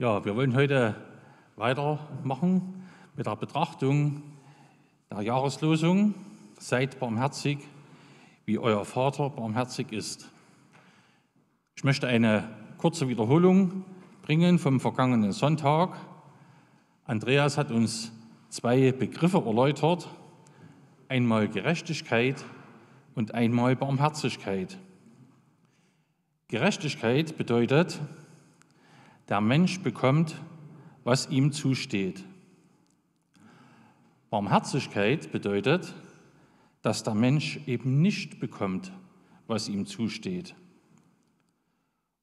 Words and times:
Ja, 0.00 0.24
wir 0.24 0.34
wollen 0.34 0.56
heute 0.56 0.96
weitermachen 1.54 2.82
mit 3.14 3.26
der 3.26 3.36
Betrachtung 3.36 4.24
der 5.08 5.22
Jahreslosung. 5.22 6.14
Seid 6.58 6.98
barmherzig, 6.98 7.58
wie 8.44 8.58
euer 8.58 8.84
Vater 8.84 9.30
barmherzig 9.30 9.92
ist. 9.92 10.28
Ich 11.76 11.84
möchte 11.84 12.08
eine 12.08 12.42
kurze 12.76 13.06
Wiederholung 13.06 13.84
bringen 14.22 14.58
vom 14.58 14.80
vergangenen 14.80 15.30
Sonntag. 15.30 15.96
Andreas 17.04 17.56
hat 17.56 17.70
uns 17.70 18.10
zwei 18.48 18.90
Begriffe 18.90 19.44
erläutert, 19.46 20.08
einmal 21.06 21.46
Gerechtigkeit 21.46 22.44
und 23.14 23.32
einmal 23.32 23.76
Barmherzigkeit. 23.76 24.76
Gerechtigkeit 26.48 27.38
bedeutet, 27.38 28.00
der 29.28 29.40
Mensch 29.40 29.80
bekommt, 29.80 30.40
was 31.04 31.28
ihm 31.28 31.52
zusteht. 31.52 32.24
Barmherzigkeit 34.30 35.30
bedeutet, 35.32 35.94
dass 36.82 37.02
der 37.02 37.14
Mensch 37.14 37.60
eben 37.66 38.02
nicht 38.02 38.40
bekommt, 38.40 38.92
was 39.46 39.68
ihm 39.68 39.86
zusteht. 39.86 40.54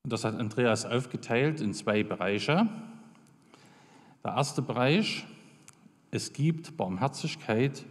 Und 0.03 0.13
das 0.13 0.23
hat 0.23 0.35
Andreas 0.35 0.85
aufgeteilt 0.85 1.61
in 1.61 1.73
zwei 1.73 2.03
Bereiche. 2.03 2.67
Der 4.23 4.33
erste 4.33 4.61
Bereich, 4.61 5.25
es 6.11 6.33
gibt 6.33 6.77
Barmherzigkeit, 6.77 7.85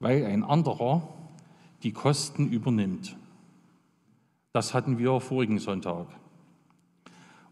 weil 0.00 0.26
ein 0.26 0.42
anderer 0.42 1.08
die 1.82 1.92
Kosten 1.92 2.48
übernimmt. 2.48 3.16
Das 4.52 4.74
hatten 4.74 4.98
wir 4.98 5.20
vorigen 5.20 5.58
Sonntag. 5.58 6.06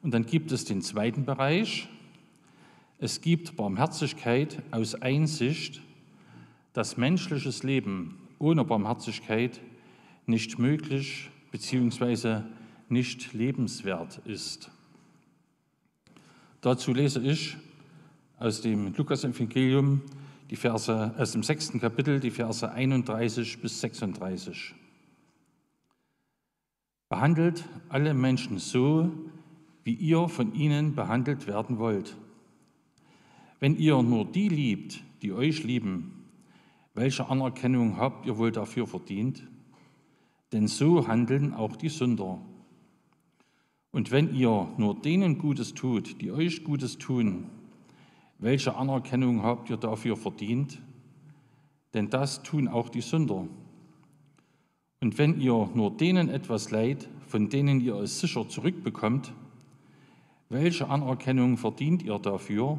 Und 0.03 0.13
dann 0.13 0.25
gibt 0.25 0.53
es 0.53 0.65
den 0.65 0.83
zweiten 0.83 1.25
Bereich. 1.25 1.89
Es 2.99 3.21
gibt 3.21 3.57
Barmherzigkeit 3.57 4.63
aus 4.71 4.95
Einsicht, 4.95 5.83
dass 6.73 6.97
menschliches 6.97 7.63
Leben 7.63 8.19
ohne 8.39 8.65
Barmherzigkeit 8.65 9.61
nicht 10.27 10.59
möglich 10.59 11.31
bzw. 11.51 12.43
nicht 12.89 13.33
lebenswert 13.33 14.19
ist. 14.25 14.71
Dazu 16.61 16.93
lese 16.93 17.21
ich 17.23 17.57
aus 18.39 18.61
dem 18.61 18.95
Lukas-Evangelium 18.95 20.03
die 20.51 20.57
Verse 20.57 21.15
aus 21.17 21.33
dem 21.33 21.43
sechsten 21.43 21.81
Kapitel, 21.81 22.21
die 22.21 22.31
Verse 22.31 22.71
31 22.71 23.61
bis 23.61 23.81
36. 23.81 24.75
Behandelt 27.09 27.65
alle 27.89 28.15
Menschen 28.15 28.59
so, 28.59 29.11
wie 29.85 29.95
ihr 29.95 30.29
von 30.29 30.55
ihnen 30.55 30.95
behandelt 30.95 31.47
werden 31.47 31.79
wollt. 31.79 32.17
Wenn 33.59 33.77
ihr 33.77 34.03
nur 34.03 34.25
die 34.25 34.49
liebt, 34.49 35.03
die 35.23 35.33
euch 35.33 35.65
lieben, 35.65 36.25
welche 36.95 37.29
Anerkennung 37.29 37.97
habt 37.99 38.27
ihr 38.27 38.39
wohl 38.39 38.53
dafür 38.53 38.87
verdient? 38.87 39.47
Denn 40.53 40.67
so 40.67 41.07
handeln 41.07 41.55
auch 41.55 41.77
die 41.77 41.89
Sünder. 41.89 42.41
Und 43.93 44.11
wenn 44.11 44.35
ihr 44.35 44.69
nur 44.77 45.01
denen 45.01 45.39
Gutes 45.39 45.75
tut, 45.75 46.21
die 46.21 46.31
euch 46.31 46.65
Gutes 46.65 46.99
tun, 46.99 47.47
welche 48.39 48.75
Anerkennung 48.75 49.43
habt 49.43 49.71
ihr 49.71 49.77
dafür 49.77 50.17
verdient? 50.17 50.81
Denn 51.93 52.09
das 52.09 52.43
tun 52.43 52.69
auch 52.69 52.89
die 52.89 53.01
Sünder. 53.01 53.47
Und 55.01 55.19
wenn 55.19 55.41
ihr 55.41 55.71
nur 55.75 55.97
denen 55.97 56.29
etwas 56.29 56.71
leiht, 56.71 57.09
von 57.27 57.49
denen 57.49 57.81
ihr 57.81 57.97
es 57.97 58.21
sicher 58.21 58.49
zurückbekommt, 58.49 59.33
welche 60.51 60.89
Anerkennung 60.89 61.57
verdient 61.57 62.03
ihr 62.03 62.19
dafür? 62.19 62.79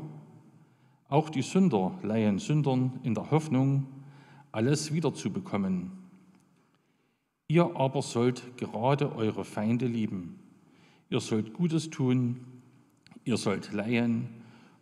Auch 1.07 1.29
die 1.29 1.41
Sünder 1.41 1.97
leihen 2.03 2.37
Sündern 2.37 2.99
in 3.03 3.15
der 3.15 3.31
Hoffnung, 3.31 3.87
alles 4.51 4.93
wiederzubekommen. 4.93 5.91
Ihr 7.47 7.75
aber 7.75 8.01
sollt 8.01 8.57
gerade 8.57 9.15
eure 9.15 9.45
Feinde 9.45 9.87
lieben. 9.87 10.39
Ihr 11.09 11.21
sollt 11.21 11.53
Gutes 11.53 11.89
tun, 11.89 12.45
ihr 13.23 13.37
sollt 13.37 13.71
leihen 13.71 14.29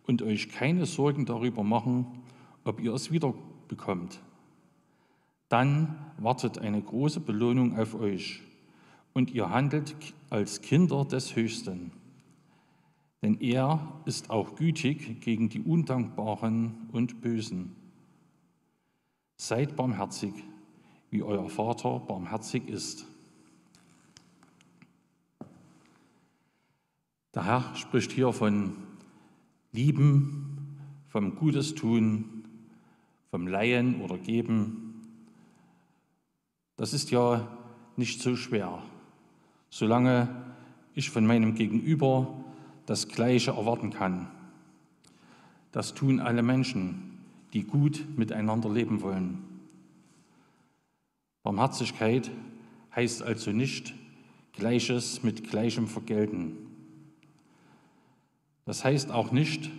und 0.06 0.22
euch 0.22 0.48
keine 0.48 0.84
Sorgen 0.86 1.26
darüber 1.26 1.62
machen, 1.62 2.06
ob 2.64 2.80
ihr 2.80 2.92
es 2.92 3.12
wiederbekommt. 3.12 4.20
Dann 5.48 5.96
wartet 6.18 6.58
eine 6.58 6.82
große 6.82 7.20
Belohnung 7.20 7.78
auf 7.78 7.94
euch 7.94 8.40
und 9.12 9.32
ihr 9.32 9.50
handelt 9.50 9.94
als 10.28 10.60
Kinder 10.60 11.04
des 11.04 11.34
Höchsten 11.36 11.92
denn 13.22 13.40
er 13.40 14.00
ist 14.06 14.30
auch 14.30 14.56
gütig 14.56 15.20
gegen 15.20 15.48
die 15.48 15.60
Undankbaren 15.60 16.88
und 16.92 17.20
Bösen. 17.20 17.76
Seid 19.36 19.76
barmherzig, 19.76 20.32
wie 21.10 21.22
euer 21.22 21.48
Vater 21.50 22.00
barmherzig 22.00 22.68
ist. 22.68 23.06
Der 27.34 27.44
Herr 27.44 27.76
spricht 27.76 28.12
hier 28.12 28.32
von 28.32 28.74
Lieben, 29.72 30.76
vom 31.08 31.36
Gutes 31.36 31.74
tun, 31.74 32.44
vom 33.30 33.46
Leihen 33.46 34.00
oder 34.00 34.18
Geben. 34.18 34.94
Das 36.76 36.92
ist 36.92 37.10
ja 37.10 37.46
nicht 37.96 38.20
so 38.20 38.34
schwer, 38.34 38.82
solange 39.68 40.28
ich 40.94 41.10
von 41.10 41.24
meinem 41.26 41.54
Gegenüber 41.54 42.44
das 42.90 43.06
Gleiche 43.06 43.52
erwarten 43.52 43.90
kann. 43.90 44.26
Das 45.70 45.94
tun 45.94 46.18
alle 46.18 46.42
Menschen, 46.42 47.20
die 47.52 47.62
gut 47.62 48.04
miteinander 48.16 48.68
leben 48.68 49.00
wollen. 49.00 49.44
Barmherzigkeit 51.44 52.32
heißt 52.96 53.22
also 53.22 53.52
nicht 53.52 53.94
Gleiches 54.54 55.22
mit 55.22 55.48
Gleichem 55.48 55.86
vergelten. 55.86 56.56
Das 58.64 58.84
heißt 58.84 59.12
auch 59.12 59.30
nicht 59.30 59.70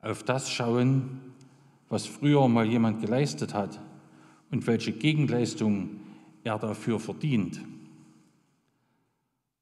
auf 0.00 0.22
das 0.22 0.50
schauen, 0.50 1.20
was 1.90 2.06
früher 2.06 2.48
mal 2.48 2.64
jemand 2.64 3.02
geleistet 3.02 3.52
hat 3.52 3.78
und 4.50 4.66
welche 4.66 4.92
Gegenleistung 4.92 6.00
er 6.44 6.58
dafür 6.58 6.98
verdient. 6.98 7.60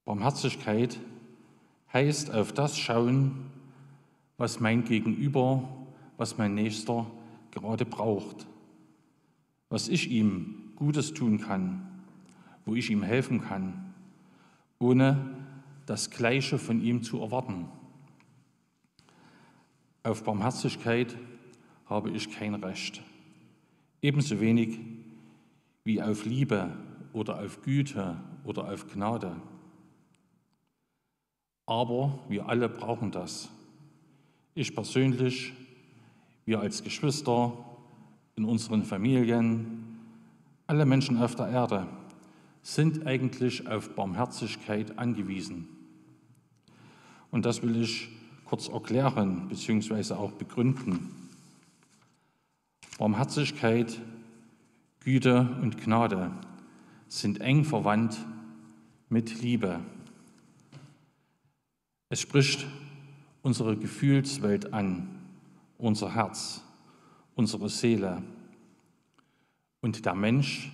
Barmherzigkeit 0.04 1.00
heißt 1.94 2.32
auf 2.34 2.52
das 2.52 2.76
schauen, 2.76 3.46
was 4.36 4.58
mein 4.58 4.84
Gegenüber, 4.84 5.68
was 6.16 6.36
mein 6.36 6.54
Nächster 6.54 7.06
gerade 7.52 7.86
braucht, 7.86 8.46
was 9.68 9.88
ich 9.88 10.10
ihm 10.10 10.72
Gutes 10.74 11.14
tun 11.14 11.40
kann, 11.40 11.86
wo 12.66 12.74
ich 12.74 12.90
ihm 12.90 13.04
helfen 13.04 13.40
kann, 13.40 13.94
ohne 14.80 15.30
das 15.86 16.10
Gleiche 16.10 16.58
von 16.58 16.82
ihm 16.82 17.02
zu 17.04 17.20
erwarten. 17.20 17.66
Auf 20.02 20.24
Barmherzigkeit 20.24 21.16
habe 21.86 22.10
ich 22.10 22.30
kein 22.30 22.54
Recht, 22.54 23.02
ebenso 24.02 24.40
wenig 24.40 24.80
wie 25.84 26.02
auf 26.02 26.24
Liebe 26.24 26.72
oder 27.12 27.40
auf 27.40 27.62
Güte 27.62 28.16
oder 28.42 28.70
auf 28.72 28.92
Gnade. 28.92 29.36
Aber 31.66 32.18
wir 32.28 32.48
alle 32.48 32.68
brauchen 32.68 33.10
das. 33.10 33.48
Ich 34.54 34.74
persönlich, 34.74 35.52
wir 36.44 36.60
als 36.60 36.82
Geschwister, 36.82 37.52
in 38.36 38.44
unseren 38.44 38.84
Familien, 38.84 39.98
alle 40.66 40.86
Menschen 40.86 41.22
auf 41.22 41.34
der 41.36 41.48
Erde 41.48 41.86
sind 42.62 43.06
eigentlich 43.06 43.68
auf 43.68 43.94
Barmherzigkeit 43.94 44.98
angewiesen. 44.98 45.68
Und 47.30 47.44
das 47.44 47.62
will 47.62 47.80
ich 47.82 48.08
kurz 48.44 48.68
erklären 48.68 49.48
bzw. 49.48 50.14
auch 50.14 50.32
begründen. 50.32 51.10
Barmherzigkeit, 52.98 54.00
Güte 55.00 55.56
und 55.60 55.82
Gnade 55.82 56.30
sind 57.08 57.40
eng 57.40 57.64
verwandt 57.64 58.16
mit 59.08 59.42
Liebe. 59.42 59.80
Es 62.14 62.20
spricht 62.20 62.64
unsere 63.42 63.76
Gefühlswelt 63.76 64.72
an, 64.72 65.08
unser 65.78 66.14
Herz, 66.14 66.62
unsere 67.34 67.68
Seele. 67.68 68.22
Und 69.80 70.06
der 70.06 70.14
Mensch 70.14 70.70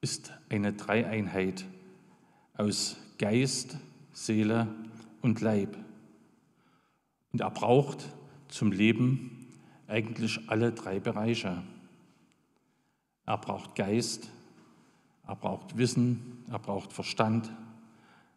ist 0.00 0.32
eine 0.48 0.72
Dreieinheit 0.72 1.64
aus 2.56 2.96
Geist, 3.18 3.78
Seele 4.12 4.68
und 5.22 5.40
Leib. 5.40 5.76
Und 7.32 7.40
er 7.40 7.50
braucht 7.50 8.08
zum 8.46 8.70
Leben 8.70 9.48
eigentlich 9.88 10.38
alle 10.48 10.70
drei 10.70 11.00
Bereiche. 11.00 11.64
Er 13.26 13.38
braucht 13.38 13.74
Geist, 13.74 14.30
er 15.26 15.34
braucht 15.34 15.76
Wissen, 15.76 16.44
er 16.48 16.60
braucht 16.60 16.92
Verstand, 16.92 17.50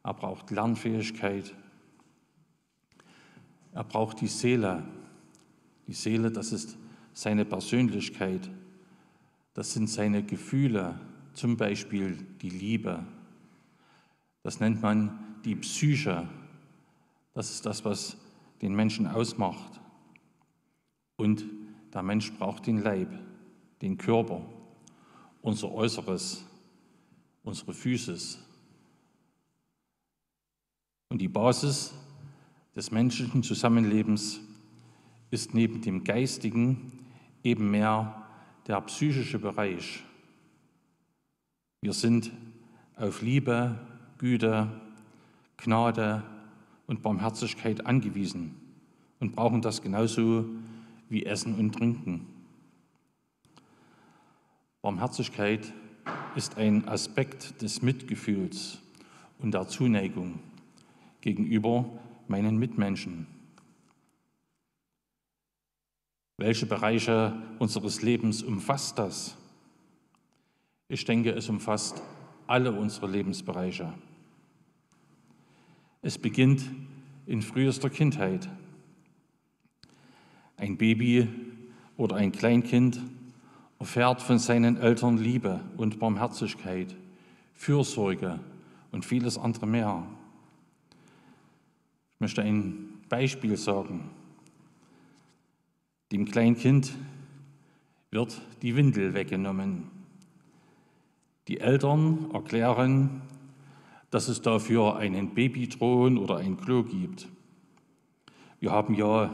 er 0.01 0.15
braucht 0.15 0.49
Lernfähigkeit 0.49 1.53
Er 3.73 3.83
braucht 3.83 4.21
die 4.21 4.27
Seele. 4.27 4.83
Die 5.87 5.93
Seele, 5.93 6.31
das 6.31 6.51
ist 6.51 6.77
seine 7.13 7.45
Persönlichkeit. 7.45 8.49
Das 9.53 9.73
sind 9.73 9.89
seine 9.89 10.23
Gefühle, 10.23 10.99
zum 11.33 11.57
Beispiel 11.57 12.17
die 12.41 12.49
Liebe. 12.49 13.03
Das 14.43 14.59
nennt 14.59 14.81
man 14.81 15.39
die 15.43 15.55
Psyche. 15.55 16.27
Das 17.33 17.51
ist 17.51 17.65
das, 17.65 17.83
was 17.85 18.17
den 18.61 18.75
Menschen 18.75 19.07
ausmacht. 19.07 19.79
Und 21.15 21.45
der 21.93 22.03
Mensch 22.03 22.31
braucht 22.33 22.67
den 22.67 22.81
Leib, 22.81 23.09
den 23.81 23.97
Körper, 23.97 24.41
unser 25.41 25.71
Äußeres, 25.71 26.45
unsere 27.43 27.73
Physis. 27.73 28.39
Und 31.09 31.19
die 31.19 31.27
Basis 31.27 31.93
des 32.77 32.91
menschlichen 32.91 33.41
Zusammenlebens 33.41 34.39
ist 35.31 35.55
neben 35.55 35.81
dem 35.81 36.03
geistigen 36.03 36.91
eben 37.43 37.71
mehr 37.71 38.23
der 38.67 38.79
psychische 38.81 39.39
Bereich. 39.39 40.03
Wir 41.81 41.93
sind 41.93 42.31
auf 42.95 43.23
Liebe, 43.23 43.79
Güte, 44.19 44.69
Gnade 45.57 46.21
und 46.85 47.01
Barmherzigkeit 47.01 47.83
angewiesen 47.87 48.55
und 49.19 49.35
brauchen 49.35 49.63
das 49.63 49.81
genauso 49.81 50.45
wie 51.09 51.25
Essen 51.25 51.55
und 51.55 51.73
Trinken. 51.73 52.27
Barmherzigkeit 54.83 55.73
ist 56.35 56.57
ein 56.57 56.87
Aspekt 56.87 57.59
des 57.63 57.81
Mitgefühls 57.81 58.77
und 59.39 59.55
der 59.55 59.67
Zuneigung 59.67 60.37
gegenüber 61.21 61.89
meinen 62.29 62.57
Mitmenschen. 62.57 63.27
Welche 66.37 66.65
Bereiche 66.65 67.33
unseres 67.59 68.01
Lebens 68.01 68.43
umfasst 68.43 68.99
das? 68.99 69.35
Ich 70.87 71.03
denke, 71.03 71.31
es 71.31 71.49
umfasst 71.49 72.01
alle 72.45 72.71
unsere 72.71 73.07
Lebensbereiche. 73.07 73.93
Es 76.01 76.17
beginnt 76.17 76.63
in 77.25 77.41
frühester 77.41 77.89
Kindheit. 77.89 78.47
Ein 80.57 80.77
Baby 80.77 81.27
oder 81.97 82.15
ein 82.15 82.31
Kleinkind 82.31 83.01
erfährt 83.79 84.21
von 84.21 84.39
seinen 84.39 84.77
Eltern 84.77 85.17
Liebe 85.17 85.59
und 85.75 85.99
Barmherzigkeit, 85.99 86.95
Fürsorge 87.53 88.39
und 88.91 89.05
vieles 89.05 89.37
andere 89.37 89.67
mehr. 89.67 90.07
Ich 92.17 92.21
möchte 92.21 92.41
ein 92.41 92.99
Beispiel 93.09 93.55
sagen. 93.57 94.09
Dem 96.11 96.25
Kleinkind 96.25 96.91
wird 98.09 98.41
die 98.63 98.75
Windel 98.75 99.13
weggenommen. 99.13 99.83
Die 101.47 101.59
Eltern 101.59 102.31
erklären, 102.33 103.21
dass 104.09 104.29
es 104.29 104.41
dafür 104.41 104.95
einen 104.95 105.35
Babythron 105.35 106.17
oder 106.17 106.37
ein 106.37 106.57
Klo 106.57 106.81
gibt. 106.81 107.27
Wir 108.59 108.71
haben 108.71 108.95
ja, 108.95 109.31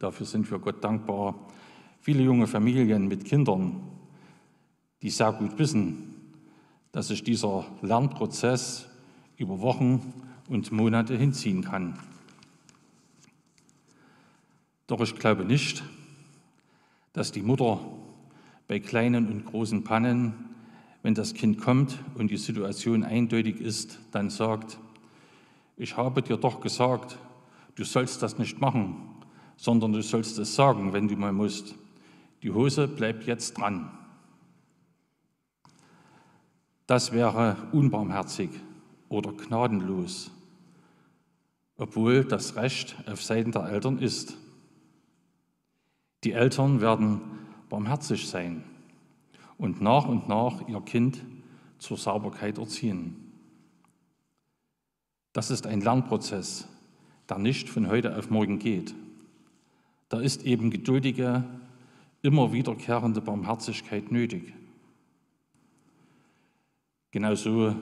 dafür 0.00 0.26
sind 0.26 0.50
wir 0.50 0.58
Gott 0.58 0.82
dankbar, 0.82 1.36
viele 2.00 2.24
junge 2.24 2.48
Familien 2.48 3.06
mit 3.06 3.24
Kindern, 3.24 3.82
die 5.00 5.10
sehr 5.10 5.32
gut 5.32 5.56
wissen, 5.60 6.16
dass 6.90 7.06
sich 7.06 7.22
dieser 7.22 7.66
Lernprozess 7.82 8.88
über 9.36 9.60
Wochen 9.60 10.12
und 10.50 10.72
Monate 10.72 11.16
hinziehen 11.16 11.62
kann. 11.62 11.98
Doch 14.88 15.00
ich 15.00 15.14
glaube 15.14 15.44
nicht, 15.44 15.84
dass 17.12 17.30
die 17.32 17.42
Mutter 17.42 17.80
bei 18.66 18.80
kleinen 18.80 19.28
und 19.28 19.46
großen 19.46 19.84
Pannen, 19.84 20.34
wenn 21.02 21.14
das 21.14 21.34
Kind 21.34 21.60
kommt 21.60 21.98
und 22.16 22.30
die 22.30 22.36
Situation 22.36 23.04
eindeutig 23.04 23.60
ist, 23.60 24.00
dann 24.10 24.28
sagt, 24.28 24.78
ich 25.76 25.96
habe 25.96 26.20
dir 26.20 26.36
doch 26.36 26.60
gesagt, 26.60 27.16
du 27.76 27.84
sollst 27.84 28.20
das 28.20 28.38
nicht 28.38 28.60
machen, 28.60 28.96
sondern 29.56 29.92
du 29.92 30.02
sollst 30.02 30.36
es 30.38 30.54
sagen, 30.54 30.92
wenn 30.92 31.06
du 31.06 31.16
mal 31.16 31.32
musst. 31.32 31.76
Die 32.42 32.50
Hose 32.50 32.88
bleibt 32.88 33.24
jetzt 33.24 33.56
dran. 33.56 33.90
Das 36.86 37.12
wäre 37.12 37.56
unbarmherzig 37.70 38.50
oder 39.08 39.32
gnadenlos, 39.32 40.32
obwohl 41.80 42.24
das 42.24 42.56
Recht 42.56 42.94
auf 43.06 43.22
Seiten 43.22 43.52
der 43.52 43.64
Eltern 43.64 43.98
ist. 43.98 44.36
Die 46.24 46.32
Eltern 46.32 46.82
werden 46.82 47.22
barmherzig 47.70 48.28
sein 48.28 48.62
und 49.56 49.80
nach 49.80 50.04
und 50.04 50.28
nach 50.28 50.68
ihr 50.68 50.80
Kind 50.82 51.24
zur 51.78 51.96
Sauberkeit 51.96 52.58
erziehen. 52.58 53.16
Das 55.32 55.50
ist 55.50 55.66
ein 55.66 55.80
Lernprozess, 55.80 56.68
der 57.30 57.38
nicht 57.38 57.70
von 57.70 57.88
heute 57.88 58.14
auf 58.14 58.28
morgen 58.28 58.58
geht. 58.58 58.94
Da 60.10 60.20
ist 60.20 60.42
eben 60.42 60.70
geduldige, 60.70 61.44
immer 62.20 62.52
wiederkehrende 62.52 63.22
Barmherzigkeit 63.22 64.12
nötig. 64.12 64.52
Genauso 67.10 67.74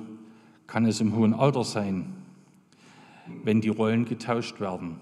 kann 0.69 0.87
es 0.87 1.01
im 1.01 1.17
hohen 1.17 1.35
Alter 1.35 1.65
sein, 1.65 2.18
wenn 3.45 3.61
die 3.61 3.69
Rollen 3.69 4.05
getauscht 4.05 4.61
werden 4.61 5.01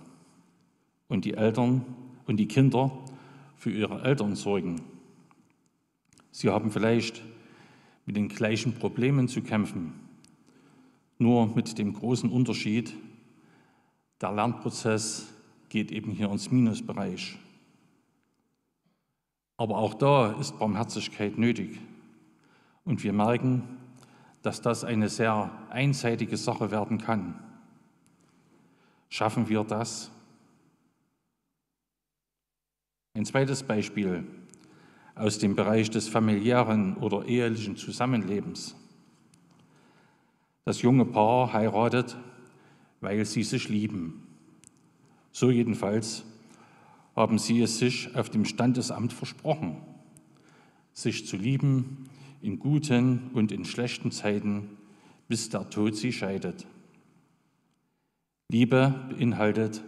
und 1.09 1.25
die 1.25 1.35
Eltern 1.35 1.85
und 2.27 2.37
die 2.39 2.49
Kinder 2.49 2.91
für 3.57 3.71
ihre 3.71 4.03
Eltern 4.03 4.35
sorgen. 4.35 4.83
Sie 6.31 6.51
haben 6.51 6.71
vielleicht 6.71 7.23
mit 8.05 8.17
den 8.17 8.29
gleichen 8.29 8.75
Problemen 8.75 9.29
zu 9.29 9.43
kämpfen, 9.43 9.95
nur 11.19 11.47
mit 11.55 11.79
dem 11.79 11.93
großen 11.93 12.31
Unterschied, 12.31 12.95
der 14.21 14.33
Lernprozess 14.33 15.33
geht 15.69 15.91
eben 15.91 16.11
hier 16.11 16.31
ins 16.31 16.51
Minusbereich. 16.51 17.39
Aber 19.57 19.79
auch 19.79 19.95
da 19.95 20.33
ist 20.33 20.59
Barmherzigkeit 20.59 21.39
nötig. 21.39 21.81
Und 22.85 23.03
wir 23.03 23.13
merken, 23.13 23.63
dass 24.43 24.61
das 24.61 24.85
eine 24.85 25.09
sehr 25.09 25.51
einseitige 25.71 26.37
Sache 26.37 26.71
werden 26.71 26.99
kann. 26.99 27.35
Schaffen 29.09 29.49
wir 29.49 29.65
das? 29.65 30.11
Ein 33.15 33.25
zweites 33.25 33.63
Beispiel 33.63 34.25
aus 35.15 35.39
dem 35.39 35.57
Bereich 35.57 35.91
des 35.91 36.09
familiären 36.09 36.97
oder 36.99 37.25
ehelichen 37.25 37.77
Zusammenlebens. 37.77 38.77
Das 40.65 40.83
junge 40.83 41.07
Paar 41.07 41.53
heiratet, 41.53 42.17
weil 43.01 43.25
sie 43.25 43.43
sich 43.43 43.69
lieben. 43.69 44.27
So 45.33 45.51
jedenfalls 45.51 46.25
haben 47.15 47.39
sie 47.39 47.63
es 47.63 47.79
sich 47.79 48.15
auf 48.15 48.29
dem 48.29 48.45
Standesamt 48.45 49.13
versprochen, 49.13 49.79
sich 50.93 51.27
zu 51.27 51.37
lieben 51.37 52.11
in 52.43 52.59
guten 52.59 53.31
und 53.33 53.53
in 53.53 53.65
schlechten 53.65 54.11
Zeiten, 54.11 54.77
bis 55.29 55.49
der 55.49 55.71
Tod 55.71 55.97
sie 55.97 56.13
scheidet. 56.13 56.67
Liebe 58.49 58.95
beinhaltet, 59.11 59.83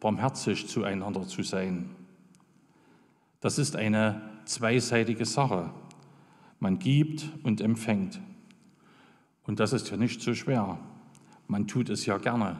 barmherzig 0.00 0.66
zueinander 0.66 1.26
zu 1.26 1.42
sein. 1.42 1.90
Das 3.40 3.58
ist 3.58 3.76
eine 3.76 4.22
zweiseitige 4.46 5.26
Sache. 5.26 5.70
Man 6.58 6.78
gibt 6.78 7.28
und 7.42 7.60
empfängt. 7.60 8.20
Und 9.44 9.60
das 9.60 9.72
ist 9.72 9.90
ja 9.90 9.96
nicht 9.96 10.22
so 10.22 10.34
schwer. 10.34 10.78
Man 11.48 11.66
tut 11.66 11.90
es 11.90 12.06
ja 12.06 12.18
gerne. 12.18 12.58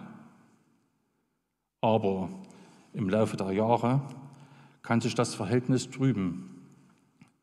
Aber 1.81 2.29
im 2.93 3.09
Laufe 3.09 3.37
der 3.37 3.53
Jahre 3.53 4.03
kann 4.83 5.01
sich 5.01 5.15
das 5.15 5.35
Verhältnis 5.35 5.89
trüben. 5.91 6.63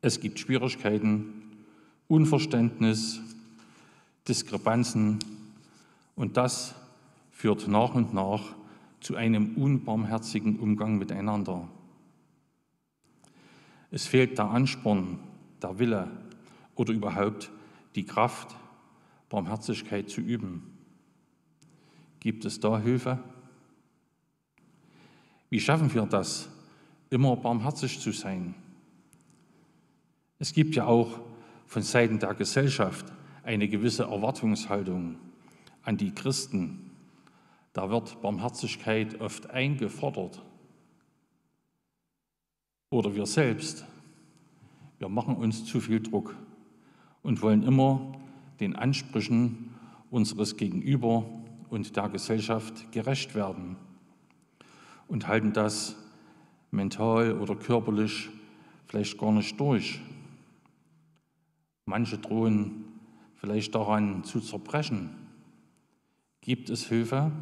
Es 0.02 0.20
gibt 0.20 0.40
Schwierigkeiten, 0.40 1.44
Unverständnis, 2.08 3.20
Diskrepanzen 4.28 5.20
und 6.16 6.38
das 6.38 6.76
führt 7.46 7.68
nach 7.68 7.94
und 7.94 8.12
nach 8.12 8.42
zu 9.02 9.16
einem 9.16 9.54
unbarmherzigen 9.56 10.58
Umgang 10.58 10.98
miteinander. 10.98 11.68
Es 13.92 14.08
fehlt 14.08 14.40
der 14.40 14.46
Ansporn, 14.46 15.20
der 15.62 15.78
Wille 15.78 16.10
oder 16.74 16.92
überhaupt 16.92 17.52
die 17.94 18.04
Kraft, 18.04 18.56
Barmherzigkeit 19.30 20.10
zu 20.10 20.22
üben. 20.22 20.76
Gibt 22.20 22.46
es 22.46 22.60
da 22.60 22.80
Hilfe? 22.80 23.20
Wie 25.52 25.60
schaffen 25.60 25.94
wir 25.94 26.08
das, 26.08 26.50
immer 27.12 27.36
barmherzig 27.36 28.00
zu 28.00 28.12
sein? 28.12 28.56
Es 30.40 30.52
gibt 30.52 30.74
ja 30.74 30.88
auch 30.88 31.20
von 31.68 31.84
Seiten 31.84 32.18
der 32.18 32.34
Gesellschaft 32.34 33.06
eine 33.44 33.68
gewisse 33.68 34.06
Erwartungshaltung 34.06 35.18
an 35.84 35.98
die 35.98 36.10
Christen, 36.10 36.85
da 37.76 37.90
wird 37.90 38.22
Barmherzigkeit 38.22 39.20
oft 39.20 39.50
eingefordert. 39.50 40.42
Oder 42.90 43.16
wir 43.16 43.26
selbst, 43.26 43.86
wir 44.98 45.10
machen 45.10 45.36
uns 45.36 45.66
zu 45.66 45.82
viel 45.82 46.02
Druck 46.02 46.38
und 47.22 47.42
wollen 47.42 47.64
immer 47.64 48.14
den 48.62 48.78
Ansprüchen 48.78 49.76
unseres 50.10 50.56
Gegenüber 50.56 51.26
und 51.70 51.98
der 51.98 52.08
Gesellschaft 52.08 52.94
gerecht 52.94 53.36
werden 53.36 53.76
und 55.10 55.28
halten 55.28 55.52
das 55.52 55.98
mental 56.72 57.38
oder 57.38 57.58
körperlich 57.58 58.30
vielleicht 58.88 59.18
gar 59.18 59.34
nicht 59.34 59.60
durch. 59.60 60.00
Manche 61.84 62.20
drohen 62.20 62.86
vielleicht 63.36 63.76
daran 63.76 64.24
zu 64.24 64.40
zerbrechen. 64.40 65.10
Gibt 66.40 66.70
es 66.70 66.88
Hilfe? 66.88 67.34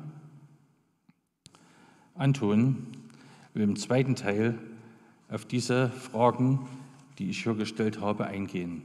Anton 2.15 2.87
will 3.53 3.63
im 3.63 3.75
zweiten 3.75 4.15
Teil 4.15 4.57
auf 5.29 5.45
diese 5.45 5.89
Fragen, 5.89 6.59
die 7.17 7.29
ich 7.29 7.43
hier 7.43 7.55
gestellt 7.55 8.01
habe, 8.01 8.25
eingehen. 8.25 8.83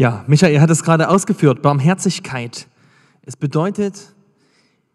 Ja, 0.00 0.24
Michael 0.26 0.62
hat 0.62 0.70
es 0.70 0.82
gerade 0.82 1.10
ausgeführt, 1.10 1.60
Barmherzigkeit. 1.60 2.68
Es 3.20 3.36
bedeutet, 3.36 4.14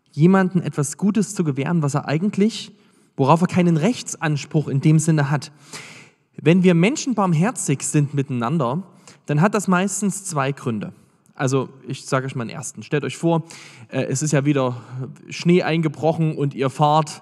jemandem 0.10 0.64
etwas 0.64 0.98
Gutes 0.98 1.36
zu 1.36 1.44
gewähren, 1.44 1.84
was 1.84 1.94
er 1.94 2.08
eigentlich, 2.08 2.72
worauf 3.16 3.40
er 3.42 3.46
keinen 3.46 3.78
Rechtsanspruch 3.78 4.68
in 4.68 4.82
dem 4.82 4.98
Sinne 4.98 5.30
hat. 5.30 5.52
Wenn 6.38 6.64
wir 6.64 6.74
Menschen 6.74 7.14
barmherzig 7.14 7.84
sind 7.84 8.16
miteinander, 8.16 8.82
dann 9.28 9.42
hat 9.42 9.54
das 9.54 9.68
meistens 9.68 10.26
zwei 10.26 10.52
Gründe. 10.52 10.92
Also 11.36 11.70
ich 11.88 12.04
sage 12.08 12.26
euch 12.26 12.34
mal 12.34 12.46
den 12.46 12.56
ersten. 12.56 12.82
Stellt 12.82 13.04
euch 13.04 13.18
vor, 13.18 13.44
äh, 13.90 14.06
es 14.06 14.24
ist 14.24 14.32
ja 14.32 14.44
wieder 14.44 14.82
Schnee 15.30 15.62
eingebrochen 15.62 16.36
und 16.36 16.56
ihr 16.56 16.72
fahrt 16.72 17.22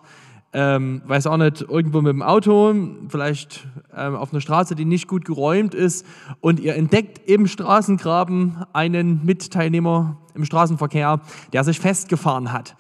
ähm, 0.54 1.02
weiß 1.06 1.28
auch 1.28 1.38
nicht, 1.38 1.62
irgendwo 1.62 2.02
mit 2.02 2.14
dem 2.14 2.22
Auto, 2.22 2.76
vielleicht 3.10 3.68
ähm, 3.96 4.16
auf 4.16 4.32
einer 4.32 4.42
Straße, 4.42 4.76
die 4.76 4.86
nicht 4.86 5.08
gut 5.08 5.26
geräumt 5.26 5.74
ist 5.74 6.06
und 6.42 6.60
ihr 6.60 6.76
entdeckt 6.76 7.28
im 7.28 7.48
Straßengraben 7.48 8.64
einen 8.72 9.26
Mitteilnehmer 9.26 10.18
im 10.36 10.46
Straßenverkehr, 10.46 11.22
der 11.54 11.64
sich 11.64 11.80
festgefahren 11.80 12.52
hat 12.52 12.76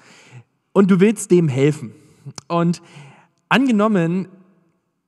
und 0.72 0.92
du 0.92 1.00
willst 1.00 1.32
dem 1.32 1.48
helfen. 1.48 1.94
Und 2.48 2.82
angenommen, 3.50 4.28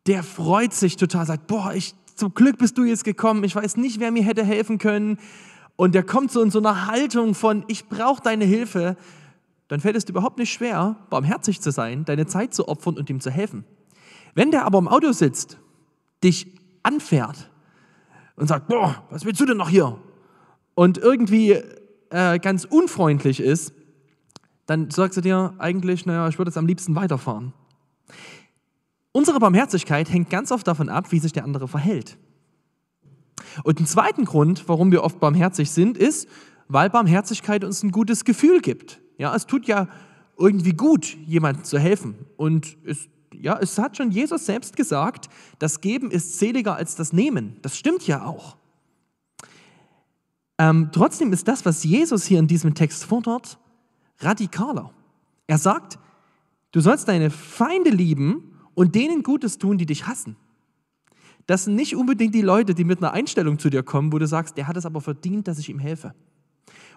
der 0.07 0.23
freut 0.23 0.73
sich 0.73 0.97
total, 0.97 1.25
sagt, 1.25 1.47
boah, 1.47 1.73
ich, 1.73 1.93
zum 2.15 2.33
Glück 2.33 2.57
bist 2.57 2.77
du 2.77 2.83
jetzt 2.83 3.03
gekommen, 3.03 3.43
ich 3.43 3.55
weiß 3.55 3.77
nicht, 3.77 3.99
wer 3.99 4.11
mir 4.11 4.23
hätte 4.23 4.43
helfen 4.43 4.77
können. 4.77 5.17
Und 5.75 5.93
der 5.93 6.03
kommt 6.03 6.31
so 6.31 6.41
in 6.41 6.51
so 6.51 6.59
einer 6.59 6.87
Haltung 6.87 7.35
von, 7.35 7.65
ich 7.67 7.89
brauche 7.89 8.23
deine 8.23 8.45
Hilfe 8.45 8.95
dann 9.67 9.79
fällt 9.79 9.95
es 9.95 10.05
dir 10.05 10.11
überhaupt 10.11 10.37
nicht 10.37 10.53
schwer, 10.53 10.97
barmherzig 11.09 11.61
zu 11.61 11.71
sein, 11.71 12.05
deine 12.05 12.27
Zeit 12.27 12.53
zu 12.53 12.67
opfern 12.67 12.97
und 12.97 13.09
ihm 13.09 13.19
zu 13.19 13.31
helfen. 13.31 13.65
Wenn 14.33 14.51
der 14.51 14.65
aber 14.65 14.77
im 14.77 14.87
Auto 14.87 15.11
sitzt, 15.11 15.57
dich 16.23 16.47
anfährt 16.83 17.49
und 18.35 18.47
sagt, 18.47 18.67
boah, 18.67 19.03
was 19.09 19.25
willst 19.25 19.39
du 19.41 19.45
denn 19.45 19.57
noch 19.57 19.69
hier? 19.69 19.97
Und 20.75 20.97
irgendwie 20.97 21.61
äh, 22.09 22.39
ganz 22.39 22.65
unfreundlich 22.65 23.39
ist, 23.39 23.73
dann 24.65 24.91
sagst 24.91 25.17
du 25.17 25.21
dir 25.21 25.53
eigentlich, 25.57 26.05
naja, 26.05 26.27
ich 26.27 26.37
würde 26.37 26.49
jetzt 26.49 26.57
am 26.57 26.67
liebsten 26.67 26.95
weiterfahren. 26.95 27.53
Unsere 29.11 29.39
Barmherzigkeit 29.39 30.11
hängt 30.11 30.29
ganz 30.29 30.51
oft 30.51 30.67
davon 30.67 30.89
ab, 30.89 31.11
wie 31.11 31.19
sich 31.19 31.31
der 31.31 31.45
andere 31.45 31.67
verhält. 31.67 32.17
Und 33.63 33.79
ein 33.79 33.85
zweiten 33.85 34.25
Grund, 34.25 34.67
warum 34.67 34.91
wir 34.91 35.03
oft 35.03 35.19
barmherzig 35.19 35.71
sind, 35.71 35.97
ist, 35.97 36.27
weil 36.67 36.89
Barmherzigkeit 36.89 37.63
uns 37.63 37.83
ein 37.83 37.91
gutes 37.91 38.25
Gefühl 38.25 38.59
gibt. 38.59 38.99
Ja, 39.17 39.35
es 39.35 39.45
tut 39.45 39.67
ja 39.67 39.87
irgendwie 40.37 40.73
gut, 40.73 41.17
jemandem 41.25 41.63
zu 41.63 41.79
helfen. 41.79 42.15
Und 42.37 42.77
es, 42.85 43.07
ja, 43.33 43.57
es 43.59 43.77
hat 43.77 43.97
schon 43.97 44.11
Jesus 44.11 44.45
selbst 44.45 44.75
gesagt, 44.75 45.29
das 45.59 45.81
Geben 45.81 46.11
ist 46.11 46.39
seliger 46.39 46.75
als 46.75 46.95
das 46.95 47.13
Nehmen. 47.13 47.57
Das 47.61 47.77
stimmt 47.77 48.05
ja 48.07 48.25
auch. 48.25 48.57
Ähm, 50.57 50.89
trotzdem 50.91 51.33
ist 51.33 51.47
das, 51.47 51.65
was 51.65 51.83
Jesus 51.83 52.25
hier 52.25 52.39
in 52.39 52.47
diesem 52.47 52.75
Text 52.75 53.05
fordert, 53.05 53.57
radikaler. 54.19 54.91
Er 55.47 55.57
sagt, 55.57 55.99
du 56.71 56.79
sollst 56.79 57.07
deine 57.07 57.29
Feinde 57.29 57.89
lieben 57.89 58.57
und 58.73 58.95
denen 58.95 59.23
Gutes 59.23 59.57
tun, 59.57 59.77
die 59.77 59.85
dich 59.85 60.07
hassen. 60.07 60.37
Das 61.45 61.65
sind 61.65 61.75
nicht 61.75 61.95
unbedingt 61.95 62.33
die 62.33 62.41
Leute, 62.41 62.73
die 62.73 62.83
mit 62.83 62.99
einer 62.99 63.11
Einstellung 63.11 63.59
zu 63.59 63.69
dir 63.69 63.83
kommen, 63.83 64.11
wo 64.11 64.17
du 64.17 64.27
sagst, 64.27 64.57
der 64.57 64.67
hat 64.67 64.77
es 64.77 64.85
aber 64.85 65.01
verdient, 65.01 65.47
dass 65.47 65.59
ich 65.59 65.69
ihm 65.69 65.79
helfe. 65.79 66.15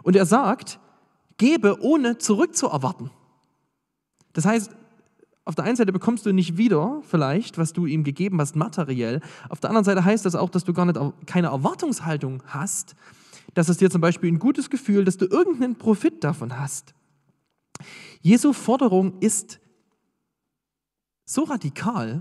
Und 0.03 0.17
er 0.17 0.25
sagt, 0.25 0.81
gebe, 1.39 1.81
ohne 1.81 2.19
zurückzuerwarten. 2.19 3.11
Das 4.35 4.45
heißt, 4.45 4.71
Auf 5.49 5.55
der 5.55 5.65
einen 5.65 5.77
Seite 5.77 5.95
bekommst 5.95 6.27
du 6.27 6.33
nicht 6.35 6.59
wieder, 6.59 7.01
vielleicht, 7.09 7.57
was 7.57 7.73
du 7.73 7.87
ihm 7.87 8.05
gegeben 8.05 8.39
hast, 8.39 8.55
materiell. 8.55 9.23
Auf 9.49 9.61
der 9.61 9.71
anderen 9.71 9.87
Seite 9.87 10.05
heißt 10.05 10.27
das 10.27 10.35
auch, 10.35 10.51
dass 10.51 10.65
du 10.65 10.75
gar 10.75 10.85
nicht, 10.85 11.01
keine 11.25 11.47
Erwartungshaltung 11.47 12.43
hast, 12.49 12.95
dass 13.55 13.71
es 13.71 13.79
dir 13.79 13.89
zum 13.89 14.03
Beispiel 14.03 14.31
ein 14.31 14.41
gutes 14.41 14.69
Gefühl, 14.69 15.07
dass 15.07 15.17
du 15.17 15.25
irgendeinen 15.25 15.77
Profit 15.77 16.23
davon 16.23 16.61
hast. 16.61 16.93
Jesu 18.21 18.53
Forderung 18.53 19.19
ist 19.21 19.59
so 21.25 21.45
radikal, 21.45 22.21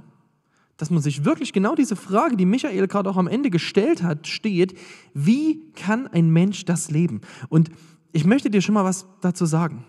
dass 0.78 0.90
man 0.90 1.02
sich 1.02 1.26
wirklich 1.26 1.52
genau 1.52 1.76
diese 1.76 1.98
Frage, 1.98 2.38
die 2.38 2.46
Michael 2.46 2.88
gerade 2.88 3.10
auch 3.10 3.18
am 3.18 3.28
Ende 3.28 3.50
gestellt 3.50 4.04
hat, 4.04 4.26
steht, 4.28 4.80
wie 5.14 5.70
kann 5.74 6.08
ein 6.08 6.30
Mensch 6.30 6.64
das 6.64 6.92
leben? 6.92 7.20
Und 7.50 7.72
ich 8.18 8.26
möchte 8.26 8.50
dir 8.50 8.64
schon 8.64 8.74
mal 8.74 8.84
was 8.84 9.06
dazu 9.22 9.46
sagen. 9.46 9.86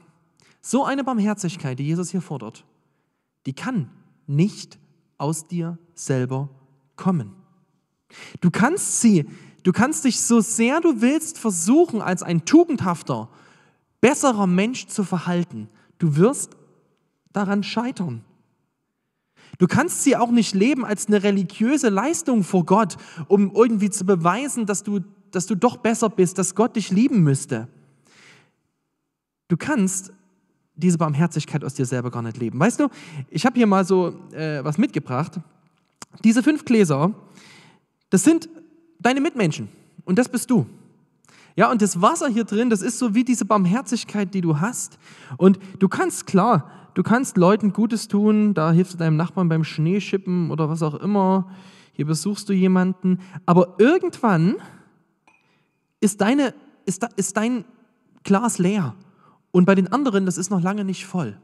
So 0.60 0.84
eine 0.84 1.02
Barmherzigkeit, 1.02 1.78
die 1.78 1.86
Jesus 1.86 2.10
hier 2.10 2.20
fordert, 2.20 2.66
die 3.46 3.54
kann 3.54 3.88
nicht 4.26 4.78
aus 5.16 5.48
dir 5.48 5.78
selber 5.94 6.50
kommen. 6.94 7.32
Du 8.42 8.50
kannst 8.50 9.00
sie, 9.00 9.24
du 9.62 9.72
kannst 9.72 10.04
dich 10.04 10.20
so 10.20 10.40
sehr 10.40 10.82
du 10.82 11.00
willst 11.00 11.38
versuchen, 11.38 12.02
als 12.02 12.22
ein 12.22 12.44
tugendhafter, 12.44 13.30
besserer 14.02 14.46
Mensch 14.46 14.88
zu 14.88 15.04
verhalten. 15.04 15.70
Du 15.96 16.16
wirst 16.16 16.54
daran 17.32 17.62
scheitern. 17.62 18.26
Du 19.56 19.66
kannst 19.66 20.04
sie 20.04 20.18
auch 20.18 20.32
nicht 20.32 20.54
leben 20.54 20.84
als 20.84 21.06
eine 21.06 21.22
religiöse 21.22 21.88
Leistung 21.88 22.44
vor 22.44 22.66
Gott, 22.66 22.98
um 23.26 23.52
irgendwie 23.54 23.88
zu 23.88 24.04
beweisen, 24.04 24.66
dass 24.66 24.82
du, 24.82 25.00
dass 25.30 25.46
du 25.46 25.54
doch 25.54 25.78
besser 25.78 26.10
bist, 26.10 26.36
dass 26.36 26.54
Gott 26.54 26.76
dich 26.76 26.90
lieben 26.90 27.22
müsste. 27.22 27.68
Du 29.48 29.56
kannst 29.56 30.12
diese 30.78 30.98
Barmherzigkeit 30.98 31.64
aus 31.64 31.74
dir 31.74 31.86
selber 31.86 32.10
gar 32.10 32.22
nicht 32.22 32.36
leben. 32.36 32.58
Weißt 32.58 32.78
du, 32.78 32.88
ich 33.30 33.44
habe 33.44 33.56
hier 33.56 33.66
mal 33.66 33.84
so 33.84 34.14
äh, 34.32 34.62
was 34.62 34.78
mitgebracht. 34.78 35.40
Diese 36.22 36.42
fünf 36.42 36.64
Gläser, 36.64 37.12
das 38.10 38.24
sind 38.24 38.48
deine 39.00 39.20
Mitmenschen 39.20 39.68
und 40.04 40.18
das 40.18 40.28
bist 40.28 40.50
du. 40.50 40.66
Ja, 41.56 41.70
und 41.70 41.82
das 41.82 42.00
Wasser 42.00 42.28
hier 42.28 42.44
drin, 42.44 42.70
das 42.70 42.82
ist 42.82 42.98
so 42.98 43.14
wie 43.14 43.24
diese 43.24 43.44
Barmherzigkeit, 43.44 44.32
die 44.32 44.40
du 44.40 44.60
hast. 44.60 44.98
Und 45.38 45.58
du 45.80 45.88
kannst, 45.88 46.26
klar, 46.26 46.70
du 46.94 47.02
kannst 47.02 47.36
Leuten 47.36 47.72
Gutes 47.72 48.06
tun, 48.06 48.54
da 48.54 48.70
hilfst 48.70 48.94
du 48.94 48.98
deinem 48.98 49.16
Nachbarn 49.16 49.48
beim 49.48 49.64
Schneeschippen 49.64 50.52
oder 50.52 50.68
was 50.68 50.82
auch 50.82 50.94
immer, 50.94 51.50
hier 51.92 52.06
besuchst 52.06 52.48
du 52.48 52.52
jemanden, 52.52 53.18
aber 53.44 53.74
irgendwann 53.78 54.54
ist, 56.00 56.20
deine, 56.20 56.54
ist, 56.86 57.04
ist 57.16 57.36
dein 57.36 57.64
Glas 58.22 58.58
leer 58.58 58.94
und 59.50 59.64
bei 59.64 59.74
den 59.74 59.88
anderen, 59.88 60.26
das 60.26 60.38
ist 60.38 60.50
noch 60.50 60.60
lange 60.60 60.84
nicht 60.84 61.06
voll. 61.06 61.38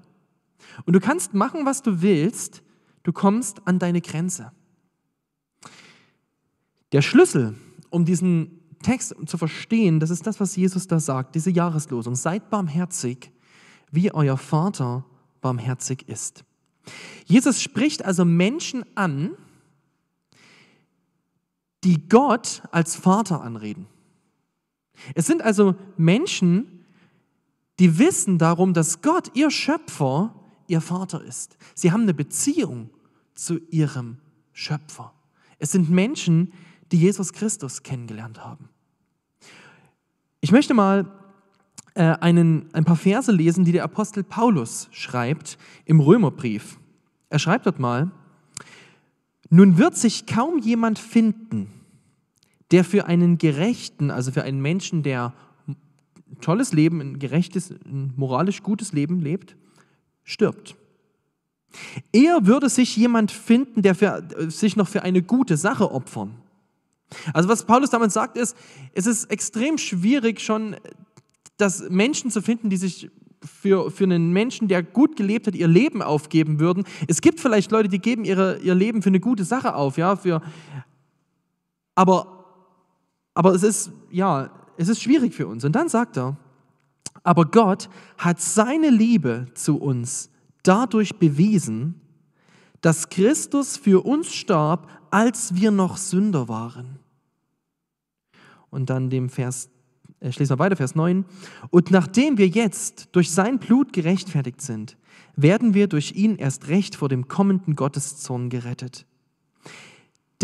Und 0.86 0.92
du 0.94 1.00
kannst 1.00 1.34
machen, 1.34 1.66
was 1.66 1.82
du 1.82 2.02
willst, 2.02 2.62
du 3.02 3.12
kommst 3.12 3.66
an 3.66 3.78
deine 3.78 4.00
Grenze. 4.00 4.52
Der 6.92 7.02
Schlüssel, 7.02 7.54
um 7.90 8.04
diesen 8.04 8.60
Text 8.82 9.14
zu 9.26 9.38
verstehen, 9.38 9.98
das 9.98 10.10
ist 10.10 10.26
das, 10.26 10.40
was 10.40 10.56
Jesus 10.56 10.86
da 10.86 11.00
sagt, 11.00 11.34
diese 11.34 11.50
Jahreslosung. 11.50 12.14
Seid 12.14 12.50
barmherzig, 12.50 13.32
wie 13.90 14.12
euer 14.12 14.36
Vater 14.36 15.04
barmherzig 15.40 16.08
ist. 16.08 16.44
Jesus 17.24 17.62
spricht 17.62 18.04
also 18.04 18.24
Menschen 18.24 18.84
an, 18.94 19.30
die 21.82 22.08
Gott 22.08 22.62
als 22.70 22.96
Vater 22.96 23.42
anreden. 23.42 23.86
Es 25.14 25.26
sind 25.26 25.42
also 25.42 25.74
Menschen, 25.96 26.73
die 27.78 27.98
wissen 27.98 28.38
darum, 28.38 28.72
dass 28.74 29.02
Gott, 29.02 29.30
ihr 29.34 29.50
Schöpfer, 29.50 30.34
ihr 30.68 30.80
Vater 30.80 31.22
ist. 31.22 31.56
Sie 31.74 31.92
haben 31.92 32.02
eine 32.02 32.14
Beziehung 32.14 32.90
zu 33.34 33.58
ihrem 33.70 34.18
Schöpfer. 34.52 35.12
Es 35.58 35.72
sind 35.72 35.90
Menschen, 35.90 36.52
die 36.92 36.98
Jesus 36.98 37.32
Christus 37.32 37.82
kennengelernt 37.82 38.44
haben. 38.44 38.68
Ich 40.40 40.52
möchte 40.52 40.74
mal 40.74 41.10
äh, 41.94 42.02
einen, 42.02 42.68
ein 42.72 42.84
paar 42.84 42.96
Verse 42.96 43.32
lesen, 43.32 43.64
die 43.64 43.72
der 43.72 43.84
Apostel 43.84 44.22
Paulus 44.22 44.88
schreibt 44.90 45.58
im 45.84 46.00
Römerbrief. 46.00 46.78
Er 47.30 47.38
schreibt 47.38 47.66
dort 47.66 47.78
mal, 47.78 48.10
nun 49.50 49.78
wird 49.78 49.96
sich 49.96 50.26
kaum 50.26 50.58
jemand 50.58 50.98
finden, 50.98 51.68
der 52.70 52.84
für 52.84 53.06
einen 53.06 53.38
Gerechten, 53.38 54.10
also 54.10 54.32
für 54.32 54.42
einen 54.42 54.60
Menschen, 54.60 55.02
der 55.02 55.32
tolles 56.40 56.72
Leben, 56.72 57.00
ein 57.00 57.18
gerechtes, 57.18 57.70
ein 57.70 58.12
moralisch 58.16 58.62
gutes 58.62 58.92
Leben 58.92 59.20
lebt, 59.20 59.56
stirbt. 60.22 60.76
Eher 62.12 62.46
würde 62.46 62.68
sich 62.68 62.96
jemand 62.96 63.32
finden, 63.32 63.82
der 63.82 63.94
für, 63.94 64.22
sich 64.48 64.76
noch 64.76 64.88
für 64.88 65.02
eine 65.02 65.22
gute 65.22 65.56
Sache 65.56 65.90
opfern. 65.90 66.36
Also 67.32 67.48
was 67.48 67.64
Paulus 67.64 67.90
damit 67.90 68.12
sagt, 68.12 68.36
ist, 68.36 68.56
es 68.92 69.06
ist 69.06 69.30
extrem 69.30 69.78
schwierig 69.78 70.40
schon, 70.40 70.76
dass 71.56 71.88
Menschen 71.90 72.30
zu 72.30 72.42
finden, 72.42 72.70
die 72.70 72.76
sich 72.76 73.10
für, 73.44 73.90
für 73.90 74.04
einen 74.04 74.32
Menschen, 74.32 74.68
der 74.68 74.82
gut 74.82 75.16
gelebt 75.16 75.46
hat, 75.46 75.54
ihr 75.54 75.68
Leben 75.68 76.02
aufgeben 76.02 76.58
würden. 76.58 76.84
Es 77.08 77.20
gibt 77.20 77.40
vielleicht 77.40 77.70
Leute, 77.70 77.88
die 77.88 77.98
geben 77.98 78.24
ihre, 78.24 78.58
ihr 78.58 78.74
Leben 78.74 79.02
für 79.02 79.10
eine 79.10 79.20
gute 79.20 79.44
Sache 79.44 79.74
auf, 79.74 79.98
ja, 79.98 80.16
für, 80.16 80.40
aber, 81.94 82.46
aber 83.34 83.52
es 83.52 83.62
ist, 83.62 83.92
ja, 84.10 84.50
es 84.76 84.88
ist 84.88 85.02
schwierig 85.02 85.34
für 85.34 85.46
uns. 85.46 85.64
Und 85.64 85.72
dann 85.72 85.88
sagt 85.88 86.16
er, 86.16 86.36
aber 87.22 87.46
Gott 87.46 87.88
hat 88.18 88.40
seine 88.40 88.90
Liebe 88.90 89.46
zu 89.54 89.76
uns 89.76 90.30
dadurch 90.62 91.18
bewiesen, 91.18 92.00
dass 92.80 93.08
Christus 93.08 93.76
für 93.76 94.04
uns 94.04 94.34
starb, 94.34 94.90
als 95.10 95.54
wir 95.54 95.70
noch 95.70 95.96
Sünder 95.96 96.48
waren. 96.48 96.98
Und 98.68 98.90
dann 98.90 99.08
dem 99.08 99.30
Vers, 99.30 99.70
äh, 100.20 100.32
schließen 100.32 100.54
wir 100.54 100.58
weiter, 100.58 100.76
Vers 100.76 100.94
9. 100.94 101.24
Und 101.70 101.90
nachdem 101.90 102.36
wir 102.36 102.48
jetzt 102.48 103.08
durch 103.12 103.30
sein 103.30 103.58
Blut 103.58 103.92
gerechtfertigt 103.92 104.60
sind, 104.60 104.98
werden 105.36 105.74
wir 105.74 105.86
durch 105.86 106.12
ihn 106.12 106.36
erst 106.36 106.68
recht 106.68 106.96
vor 106.96 107.08
dem 107.08 107.28
kommenden 107.28 107.76
Gotteszorn 107.76 108.50
gerettet. 108.50 109.06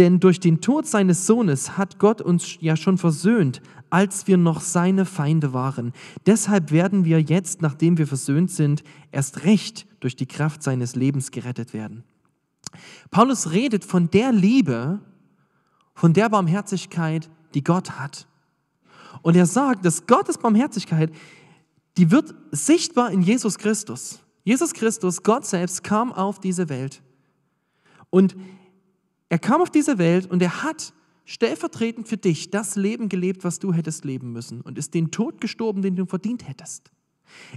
Denn 0.00 0.18
durch 0.18 0.40
den 0.40 0.62
Tod 0.62 0.86
seines 0.86 1.26
Sohnes 1.26 1.76
hat 1.76 1.98
Gott 1.98 2.22
uns 2.22 2.56
ja 2.60 2.74
schon 2.74 2.96
versöhnt, 2.96 3.60
als 3.90 4.26
wir 4.26 4.38
noch 4.38 4.62
seine 4.62 5.04
Feinde 5.04 5.52
waren. 5.52 5.92
Deshalb 6.24 6.70
werden 6.70 7.04
wir 7.04 7.20
jetzt, 7.20 7.60
nachdem 7.60 7.98
wir 7.98 8.06
versöhnt 8.06 8.50
sind, 8.50 8.82
erst 9.12 9.44
recht 9.44 9.86
durch 10.00 10.16
die 10.16 10.24
Kraft 10.24 10.62
seines 10.62 10.96
Lebens 10.96 11.32
gerettet 11.32 11.74
werden. 11.74 12.02
Paulus 13.10 13.50
redet 13.50 13.84
von 13.84 14.08
der 14.08 14.32
Liebe, 14.32 15.00
von 15.92 16.14
der 16.14 16.30
Barmherzigkeit, 16.30 17.28
die 17.52 17.62
Gott 17.62 17.90
hat. 18.00 18.26
Und 19.20 19.36
er 19.36 19.44
sagt, 19.44 19.84
dass 19.84 20.06
Gottes 20.06 20.38
Barmherzigkeit, 20.38 21.12
die 21.98 22.10
wird 22.10 22.34
sichtbar 22.52 23.10
in 23.10 23.20
Jesus 23.20 23.58
Christus. 23.58 24.20
Jesus 24.44 24.72
Christus, 24.72 25.22
Gott 25.22 25.44
selbst, 25.44 25.84
kam 25.84 26.10
auf 26.10 26.40
diese 26.40 26.70
Welt. 26.70 27.02
Und 28.08 28.34
er 29.30 29.38
kam 29.38 29.62
auf 29.62 29.70
diese 29.70 29.96
Welt 29.96 30.26
und 30.30 30.42
er 30.42 30.62
hat 30.62 30.92
stellvertretend 31.24 32.08
für 32.08 32.16
dich 32.16 32.50
das 32.50 32.74
Leben 32.74 33.08
gelebt, 33.08 33.44
was 33.44 33.60
du 33.60 33.72
hättest 33.72 34.04
leben 34.04 34.32
müssen 34.32 34.60
und 34.60 34.76
ist 34.76 34.92
den 34.92 35.12
Tod 35.12 35.40
gestorben, 35.40 35.80
den 35.80 35.94
du 35.94 36.04
verdient 36.04 36.46
hättest. 36.46 36.90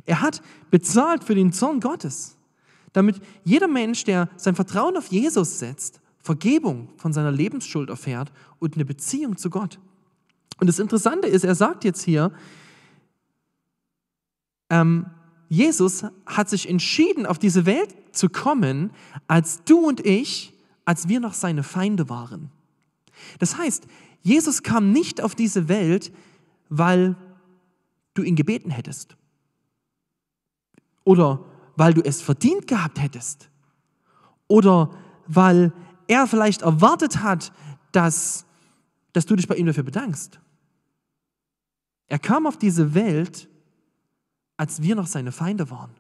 Er 0.06 0.22
hat 0.22 0.44
bezahlt 0.70 1.24
für 1.24 1.34
den 1.34 1.52
Zorn 1.52 1.80
Gottes, 1.80 2.38
damit 2.94 3.20
jeder 3.44 3.68
Mensch, 3.68 4.04
der 4.04 4.30
sein 4.38 4.56
Vertrauen 4.56 4.96
auf 4.96 5.08
Jesus 5.08 5.58
setzt, 5.58 6.00
Vergebung 6.20 6.90
von 6.98 7.12
seiner 7.12 7.32
Lebensschuld 7.32 7.90
erfährt 7.90 8.32
und 8.60 8.76
eine 8.76 8.86
Beziehung 8.86 9.36
zu 9.36 9.50
Gott. 9.50 9.80
Und 10.60 10.68
das 10.68 10.78
Interessante 10.78 11.28
ist, 11.28 11.44
er 11.44 11.56
sagt 11.56 11.84
jetzt 11.84 12.04
hier, 12.04 12.32
ähm, 14.70 15.08
Jesus 15.50 16.06
hat 16.28 16.50
sich 16.50 16.70
entschieden, 16.70 17.26
auf 17.26 17.40
diese 17.40 17.66
Welt 17.66 17.96
zu 18.12 18.30
kommen, 18.30 18.92
als 19.28 19.64
du 19.64 19.80
und 19.80 20.06
ich 20.06 20.53
als 20.86 21.08
wir 21.08 21.20
noch 21.20 21.34
seine 21.34 21.64
Feinde 21.64 22.10
waren. 22.10 22.52
Das 23.40 23.58
heißt, 23.58 23.88
Jesus 24.22 24.64
kam 24.64 24.92
nicht 24.92 25.22
auf 25.22 25.36
diese 25.36 25.68
Welt, 25.68 26.14
weil 26.70 27.16
du 28.14 28.24
ihn 28.24 28.36
gebeten 28.36 28.70
hättest 28.70 29.16
oder 31.04 31.44
weil 31.76 31.94
du 31.94 32.02
es 32.02 32.22
verdient 32.22 32.68
gehabt 32.68 33.02
hättest 33.02 33.50
oder 34.48 34.92
weil 35.28 35.74
er 36.08 36.28
vielleicht 36.28 36.62
erwartet 36.62 37.24
hat, 37.24 37.52
dass, 37.92 38.46
dass 39.14 39.26
du 39.26 39.36
dich 39.36 39.48
bei 39.48 39.56
ihm 39.56 39.66
dafür 39.66 39.84
bedankst. 39.84 40.40
Er 42.08 42.20
kam 42.20 42.46
auf 42.46 42.58
diese 42.58 42.94
Welt, 42.94 43.50
als 44.58 44.82
wir 44.82 44.96
noch 44.96 45.08
seine 45.08 45.32
Feinde 45.32 45.70
waren. 45.70 45.92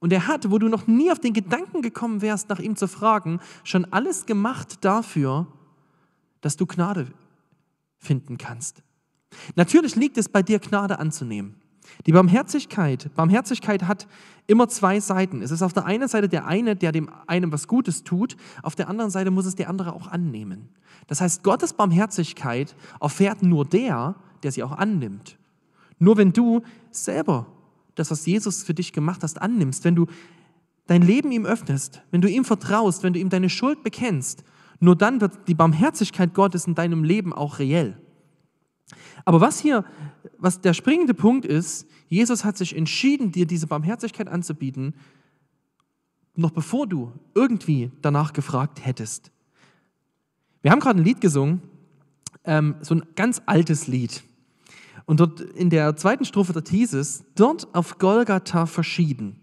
Und 0.00 0.12
er 0.12 0.26
hat, 0.26 0.50
wo 0.50 0.58
du 0.58 0.68
noch 0.68 0.86
nie 0.86 1.12
auf 1.12 1.20
den 1.20 1.34
Gedanken 1.34 1.82
gekommen 1.82 2.22
wärst, 2.22 2.48
nach 2.48 2.58
ihm 2.58 2.74
zu 2.74 2.88
fragen, 2.88 3.38
schon 3.64 3.84
alles 3.86 4.26
gemacht 4.26 4.78
dafür, 4.84 5.46
dass 6.40 6.56
du 6.56 6.66
Gnade 6.66 7.06
finden 7.98 8.38
kannst. 8.38 8.82
Natürlich 9.54 9.96
liegt 9.96 10.16
es 10.18 10.28
bei 10.28 10.42
dir, 10.42 10.58
Gnade 10.58 10.98
anzunehmen. 10.98 11.54
Die 12.06 12.12
Barmherzigkeit, 12.12 13.10
Barmherzigkeit 13.14 13.82
hat 13.82 14.06
immer 14.46 14.68
zwei 14.68 15.00
Seiten. 15.00 15.42
Es 15.42 15.50
ist 15.50 15.62
auf 15.62 15.72
der 15.72 15.84
einen 15.84 16.08
Seite 16.08 16.28
der 16.28 16.46
eine, 16.46 16.76
der 16.76 16.92
dem 16.92 17.10
einen 17.26 17.52
was 17.52 17.68
Gutes 17.68 18.04
tut, 18.04 18.36
auf 18.62 18.74
der 18.74 18.88
anderen 18.88 19.10
Seite 19.10 19.30
muss 19.30 19.46
es 19.46 19.54
der 19.54 19.68
andere 19.68 19.92
auch 19.92 20.06
annehmen. 20.06 20.68
Das 21.08 21.20
heißt, 21.20 21.42
Gottes 21.42 21.72
Barmherzigkeit 21.72 22.74
erfährt 23.00 23.42
nur 23.42 23.64
der, 23.64 24.14
der 24.42 24.52
sie 24.52 24.62
auch 24.62 24.72
annimmt. 24.72 25.36
Nur 25.98 26.16
wenn 26.16 26.32
du 26.32 26.62
selber 26.90 27.46
das, 28.00 28.10
was 28.10 28.26
Jesus 28.26 28.62
für 28.62 28.74
dich 28.74 28.92
gemacht 28.92 29.22
hast, 29.22 29.40
annimmst, 29.40 29.84
wenn 29.84 29.94
du 29.94 30.06
dein 30.86 31.02
Leben 31.02 31.30
ihm 31.30 31.46
öffnest, 31.46 32.02
wenn 32.10 32.20
du 32.20 32.28
ihm 32.28 32.44
vertraust, 32.44 33.02
wenn 33.02 33.12
du 33.12 33.20
ihm 33.20 33.28
deine 33.28 33.48
Schuld 33.48 33.84
bekennst, 33.84 34.42
nur 34.80 34.96
dann 34.96 35.20
wird 35.20 35.46
die 35.46 35.54
Barmherzigkeit 35.54 36.34
Gottes 36.34 36.66
in 36.66 36.74
deinem 36.74 37.04
Leben 37.04 37.32
auch 37.32 37.58
reell. 37.58 37.96
Aber 39.24 39.40
was 39.40 39.60
hier, 39.60 39.84
was 40.38 40.60
der 40.60 40.74
springende 40.74 41.14
Punkt 41.14 41.44
ist, 41.44 41.86
Jesus 42.08 42.44
hat 42.44 42.56
sich 42.56 42.74
entschieden, 42.74 43.30
dir 43.30 43.46
diese 43.46 43.66
Barmherzigkeit 43.66 44.26
anzubieten, 44.26 44.94
noch 46.34 46.50
bevor 46.50 46.86
du 46.86 47.12
irgendwie 47.34 47.90
danach 48.02 48.32
gefragt 48.32 48.84
hättest. 48.84 49.30
Wir 50.62 50.70
haben 50.70 50.80
gerade 50.80 51.00
ein 51.00 51.04
Lied 51.04 51.20
gesungen, 51.20 51.62
ähm, 52.44 52.76
so 52.80 52.94
ein 52.94 53.02
ganz 53.14 53.42
altes 53.46 53.86
Lied. 53.86 54.22
Und 55.10 55.18
dort 55.18 55.40
in 55.40 55.70
der 55.70 55.96
zweiten 55.96 56.24
Strophe 56.24 56.52
dort 56.52 56.68
hieß 56.68 56.92
es, 56.92 57.24
dort 57.34 57.74
auf 57.74 57.98
Golgatha 57.98 58.66
verschieden 58.66 59.40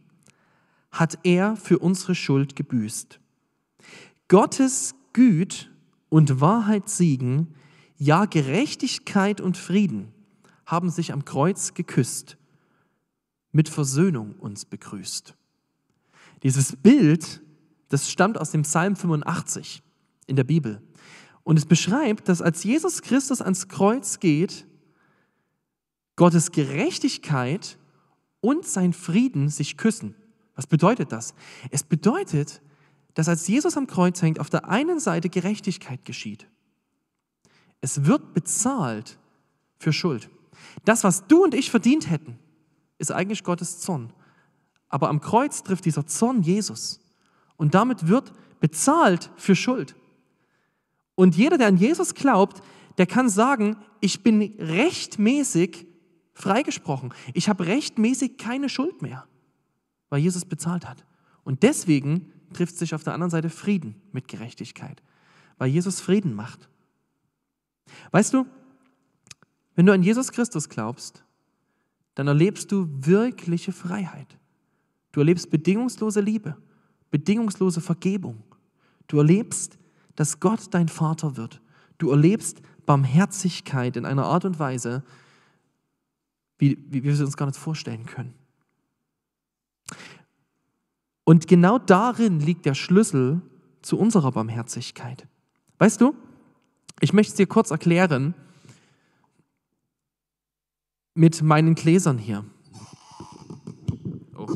hat 0.91 1.19
er 1.23 1.57
für 1.57 1.77
unsere 1.79 2.15
Schuld 2.15 2.55
gebüßt. 2.55 3.19
Gottes 4.29 4.95
Güt 5.11 5.69
und 6.07 6.39
Wahrheit 6.39 6.87
siegen, 6.87 7.53
ja 7.97 8.23
Gerechtigkeit 8.23 9.41
und 9.41 9.57
Frieden 9.57 10.13
haben 10.65 10.89
sich 10.89 11.11
am 11.11 11.25
Kreuz 11.25 11.73
geküsst, 11.73 12.37
mit 13.51 13.67
Versöhnung 13.67 14.35
uns 14.39 14.63
begrüßt. 14.63 15.35
Dieses 16.43 16.77
Bild, 16.77 17.41
das 17.89 18.09
stammt 18.09 18.37
aus 18.37 18.51
dem 18.51 18.61
Psalm 18.61 18.95
85 18.95 19.83
in 20.27 20.37
der 20.37 20.45
Bibel. 20.45 20.81
Und 21.43 21.59
es 21.59 21.65
beschreibt, 21.65 22.29
dass 22.29 22.41
als 22.41 22.63
Jesus 22.63 23.01
Christus 23.01 23.41
ans 23.41 23.67
Kreuz 23.67 24.21
geht, 24.21 24.65
Gottes 26.17 26.51
Gerechtigkeit 26.51 27.77
und 28.41 28.65
sein 28.65 28.91
Frieden 28.91 29.47
sich 29.47 29.77
küssen. 29.77 30.15
Was 30.55 30.67
bedeutet 30.67 31.13
das? 31.13 31.33
Es 31.71 31.83
bedeutet, 31.83 32.61
dass 33.13 33.29
als 33.29 33.47
Jesus 33.47 33.77
am 33.77 33.87
Kreuz 33.87 34.21
hängt, 34.21 34.39
auf 34.39 34.49
der 34.49 34.67
einen 34.67 34.99
Seite 34.99 35.29
Gerechtigkeit 35.29 36.03
geschieht. 36.03 36.47
Es 37.79 38.05
wird 38.05 38.33
bezahlt 38.33 39.17
für 39.79 39.93
Schuld. 39.93 40.29
Das, 40.83 41.03
was 41.03 41.27
du 41.27 41.43
und 41.43 41.53
ich 41.53 41.71
verdient 41.71 42.09
hätten, 42.09 42.37
ist 42.97 43.11
eigentlich 43.11 43.43
Gottes 43.43 43.79
Zorn. 43.79 44.11
Aber 44.89 45.09
am 45.09 45.21
Kreuz 45.21 45.63
trifft 45.63 45.85
dieser 45.85 46.07
Zorn 46.07 46.41
Jesus. 46.41 46.99
Und 47.57 47.75
damit 47.75 48.07
wird 48.07 48.33
bezahlt 48.59 49.29
für 49.35 49.55
Schuld. 49.55 49.95
Und 51.15 51.35
jeder, 51.35 51.57
der 51.57 51.67
an 51.67 51.77
Jesus 51.77 52.15
glaubt, 52.15 52.63
der 52.97 53.05
kann 53.05 53.29
sagen, 53.29 53.77
ich 53.99 54.23
bin 54.23 54.41
rechtmäßig 54.57 55.85
freigesprochen. 56.37 57.13
Ich 57.33 57.49
habe 57.49 57.65
rechtmäßig 57.65 58.37
keine 58.37 58.69
Schuld 58.69 59.01
mehr, 59.01 59.25
weil 60.09 60.21
Jesus 60.21 60.45
bezahlt 60.45 60.87
hat. 60.87 61.03
Und 61.43 61.63
deswegen 61.63 62.31
trifft 62.53 62.77
sich 62.77 62.93
auf 62.93 63.03
der 63.03 63.13
anderen 63.13 63.31
Seite 63.31 63.49
Frieden 63.49 63.95
mit 64.11 64.27
Gerechtigkeit, 64.27 65.01
weil 65.57 65.69
Jesus 65.69 65.99
Frieden 65.99 66.33
macht. 66.33 66.69
Weißt 68.11 68.33
du, 68.33 68.45
wenn 69.75 69.85
du 69.85 69.93
an 69.93 70.03
Jesus 70.03 70.31
Christus 70.31 70.69
glaubst, 70.69 71.23
dann 72.15 72.27
erlebst 72.27 72.71
du 72.71 72.87
wirkliche 72.91 73.71
Freiheit. 73.71 74.37
Du 75.11 75.21
erlebst 75.21 75.49
bedingungslose 75.49 76.21
Liebe, 76.21 76.55
bedingungslose 77.09 77.81
Vergebung. 77.81 78.43
Du 79.07 79.17
erlebst, 79.17 79.77
dass 80.15 80.39
Gott 80.39 80.67
dein 80.71 80.87
Vater 80.87 81.37
wird. 81.37 81.61
Du 81.97 82.11
erlebst 82.11 82.61
Barmherzigkeit 82.85 83.97
in 83.97 84.05
einer 84.05 84.25
Art 84.25 84.45
und 84.45 84.59
Weise, 84.59 85.03
wie, 86.57 86.77
wie 86.89 87.03
wir 87.03 87.15
sie 87.15 87.23
uns 87.23 87.37
gar 87.37 87.45
nicht 87.45 87.57
vorstellen 87.57 88.05
können. 88.05 88.33
Und 91.23 91.47
genau 91.47 91.77
darin 91.77 92.39
liegt 92.39 92.65
der 92.65 92.73
Schlüssel 92.73 93.41
zu 93.81 93.97
unserer 93.99 94.31
Barmherzigkeit. 94.31 95.27
Weißt 95.77 95.99
du, 96.01 96.15
ich 96.99 97.13
möchte 97.13 97.31
es 97.31 97.35
dir 97.35 97.47
kurz 97.47 97.71
erklären 97.71 98.33
mit 101.13 101.41
meinen 101.41 101.75
Gläsern 101.75 102.17
hier. 102.17 102.45
Oh. 104.35 104.47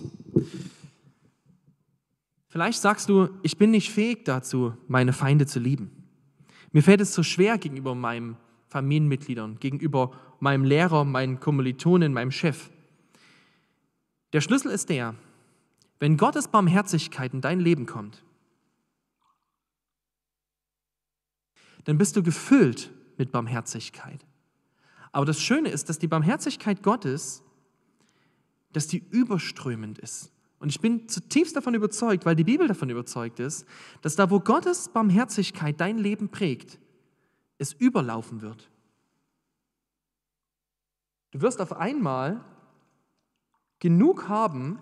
Vielleicht 2.48 2.80
sagst 2.80 3.10
du, 3.10 3.30
ich 3.42 3.58
bin 3.58 3.72
nicht 3.72 3.92
fähig 3.92 4.26
dazu, 4.26 4.74
meine 4.88 5.14
Feinde 5.14 5.46
zu 5.46 5.60
lieben. 5.60 5.92
Mir 6.72 6.84
fällt 6.84 7.02
es 7.02 7.14
so 7.14 7.24
schwer 7.24 7.58
gegenüber 7.58 7.96
meinen 7.96 8.38
Familienmitgliedern, 8.72 9.60
gegenüber 9.60 10.12
meinem 10.40 10.64
Lehrer, 10.64 11.04
meinen 11.04 11.42
Kommilitonen, 11.42 12.14
meinem 12.14 12.32
Chef. 12.32 12.70
Der 14.32 14.40
Schlüssel 14.40 14.72
ist 14.72 14.90
der, 14.90 15.14
wenn 16.00 16.16
Gottes 16.16 16.48
Barmherzigkeit 16.48 17.34
in 17.34 17.42
dein 17.42 17.60
Leben 17.60 17.86
kommt, 17.86 18.24
dann 21.84 21.98
bist 21.98 22.16
du 22.16 22.24
gefüllt 22.24 22.92
mit 23.18 23.34
Barmherzigkeit. 23.34 24.26
Aber 25.12 25.26
das 25.26 25.42
Schöne 25.42 25.70
ist, 25.70 25.90
dass 25.90 26.00
die 26.00 26.08
Barmherzigkeit 26.08 26.82
Gottes, 26.82 27.44
dass 28.72 28.88
die 28.88 29.04
überströmend 29.10 30.00
ist. 30.00 30.32
Und 30.60 30.70
ich 30.70 30.80
bin 30.80 31.10
zutiefst 31.10 31.58
davon 31.58 31.74
überzeugt, 31.74 32.26
weil 32.26 32.38
die 32.38 32.46
Bibel 32.46 32.70
davon 32.70 32.90
überzeugt 32.90 33.42
ist, 33.42 33.66
dass 34.02 34.16
da, 34.16 34.30
wo 34.30 34.40
Gottes 34.40 34.88
Barmherzigkeit 34.88 35.82
dein 35.82 35.98
Leben 35.98 36.30
prägt, 36.30 36.80
es 37.62 37.74
überlaufen 37.74 38.42
wird. 38.42 38.70
Du 41.30 41.42
wirst 41.42 41.62
auf 41.62 41.74
einmal 41.74 42.44
genug 43.80 44.28
haben, 44.28 44.80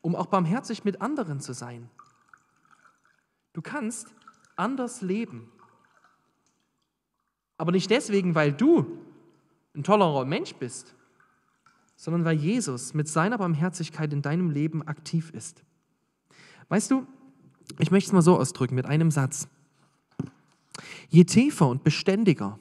um 0.00 0.14
auch 0.14 0.26
barmherzig 0.26 0.84
mit 0.84 1.02
anderen 1.02 1.40
zu 1.40 1.52
sein. 1.52 1.90
Du 3.52 3.62
kannst 3.62 4.14
anders 4.54 5.02
leben. 5.02 5.50
Aber 7.58 7.72
nicht 7.72 7.90
deswegen, 7.90 8.34
weil 8.36 8.52
du 8.52 8.98
ein 9.74 9.82
tollerer 9.82 10.24
Mensch 10.24 10.54
bist, 10.54 10.94
sondern 11.96 12.24
weil 12.24 12.36
Jesus 12.36 12.94
mit 12.94 13.08
seiner 13.08 13.38
Barmherzigkeit 13.38 14.12
in 14.12 14.22
deinem 14.22 14.50
Leben 14.50 14.86
aktiv 14.86 15.30
ist. 15.30 15.64
Weißt 16.68 16.90
du, 16.92 17.06
ich 17.78 17.90
möchte 17.90 18.08
es 18.08 18.12
mal 18.12 18.22
so 18.22 18.38
ausdrücken 18.38 18.76
mit 18.76 18.86
einem 18.86 19.10
Satz. 19.10 19.48
Je 21.08 21.24
tiefer 21.24 21.68
und 21.68 21.84
beständiger 21.84 22.58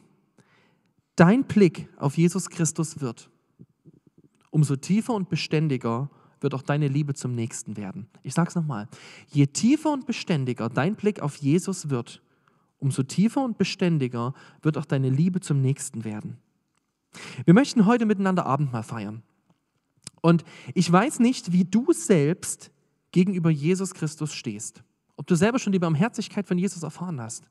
dein 1.16 1.44
Blick 1.44 1.88
auf 1.98 2.18
Jesus 2.18 2.50
Christus 2.50 3.02
wird, 3.02 3.30
umso 4.50 4.76
tiefer 4.76 5.14
und 5.14 5.30
beständiger 5.30 6.10
wird 6.40 6.56
auch 6.56 6.64
deine 6.64 6.88
Liebe 6.88 7.14
zum 7.14 7.36
Nächsten 7.36 7.78
werden. 7.78 8.08
Ich 8.24 8.34
sage 8.34 8.50
es 8.50 8.56
nochmal. 8.56 8.88
Je 9.28 9.48
tiefer 9.48 9.92
und 9.94 10.08
beständiger 10.08 10.70
dein 10.70 10.96
Blick 10.96 11.20
auf 11.22 11.36
Jesus 11.38 11.90
wird, 11.90 12.22
umso 12.80 13.04
tiefer 13.04 13.44
und 13.44 13.58
beständiger 13.58 14.34
wird 14.62 14.78
auch 14.78 14.86
deine 14.86 15.10
Liebe 15.10 15.40
zum 15.40 15.62
Nächsten 15.62 16.04
werden. 16.04 16.38
Wir 17.46 17.54
möchten 17.54 17.86
heute 17.86 18.06
miteinander 18.06 18.46
Abendmahl 18.46 18.84
feiern. 18.84 19.22
Und 20.22 20.44
ich 20.74 20.92
weiß 20.92 21.20
nicht, 21.20 21.52
wie 21.52 21.66
du 21.66 21.92
selbst 21.94 22.72
gegenüber 23.12 23.50
Jesus 23.50 23.94
Christus 23.94 24.34
stehst. 24.34 24.84
Ob 25.18 25.28
du 25.28 25.36
selber 25.36 25.60
schon 25.60 25.74
die 25.74 25.80
Barmherzigkeit 25.80 26.48
von 26.48 26.58
Jesus 26.58 26.84
erfahren 26.84 27.20
hast. 27.22 27.44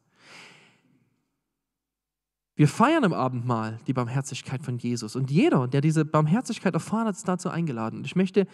Wir 2.61 2.69
feiern 2.69 3.05
im 3.05 3.15
Abendmahl 3.15 3.81
die 3.87 3.95
Barmherzigkeit 3.95 4.63
von 4.63 4.77
Jesus. 4.77 5.17
Und 5.17 5.31
jeder, 5.31 5.67
der 5.67 5.81
diese 5.81 6.05
Barmherzigkeit 6.05 6.75
erfahren 6.75 7.07
hat, 7.07 7.17
ist 7.17 7.27
dazu 7.27 7.49
eingeladen. 7.49 8.01
Und 8.01 8.05
ich 8.05 8.17
möchte, 8.17 8.47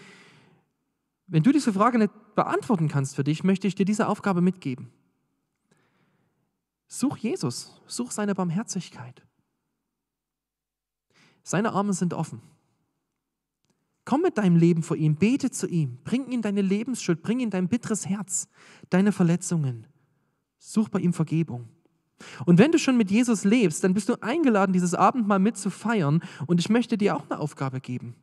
wenn 1.26 1.42
du 1.42 1.50
diese 1.50 1.72
Frage 1.72 1.98
nicht 1.98 2.12
beantworten 2.36 2.86
kannst 2.86 3.16
für 3.16 3.24
dich, 3.24 3.42
möchte 3.42 3.66
ich 3.66 3.74
dir 3.74 3.84
diese 3.84 4.06
Aufgabe 4.06 4.42
mitgeben. 4.42 4.92
Such 6.86 7.16
Jesus, 7.16 7.82
such 7.88 8.12
seine 8.12 8.36
Barmherzigkeit. 8.36 9.26
Seine 11.42 11.72
Arme 11.72 11.92
sind 11.92 12.14
offen. 12.14 12.40
Komm 14.04 14.22
mit 14.22 14.38
deinem 14.38 14.54
Leben 14.54 14.84
vor 14.84 14.96
ihm, 14.96 15.16
bete 15.16 15.50
zu 15.50 15.66
ihm, 15.66 15.98
bring 16.04 16.30
ihm 16.30 16.42
deine 16.42 16.62
Lebensschuld, 16.62 17.24
bring 17.24 17.40
ihm 17.40 17.50
dein 17.50 17.66
bitteres 17.66 18.06
Herz, 18.06 18.46
deine 18.88 19.10
Verletzungen. 19.10 19.88
Such 20.58 20.90
bei 20.90 21.00
ihm 21.00 21.12
Vergebung. 21.12 21.70
Und 22.46 22.58
wenn 22.58 22.72
du 22.72 22.78
schon 22.78 22.96
mit 22.96 23.10
Jesus 23.10 23.44
lebst, 23.44 23.84
dann 23.84 23.94
bist 23.94 24.08
du 24.08 24.14
eingeladen, 24.22 24.72
dieses 24.72 24.94
Abendmahl 24.94 25.38
mitzufeiern. 25.38 26.22
Und 26.46 26.60
ich 26.60 26.68
möchte 26.68 26.96
dir 26.96 27.16
auch 27.16 27.28
eine 27.28 27.38
Aufgabe 27.38 27.80
geben. 27.80 28.14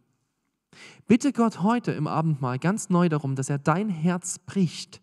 Bitte 1.08 1.32
Gott 1.34 1.62
heute 1.62 1.92
im 1.92 2.08
Abendmahl 2.08 2.58
ganz 2.58 2.90
neu 2.90 3.10
darum, 3.10 3.36
dass 3.36 3.50
er 3.50 3.60
dein 3.60 3.90
Herz 3.90 4.40
bricht, 4.40 5.02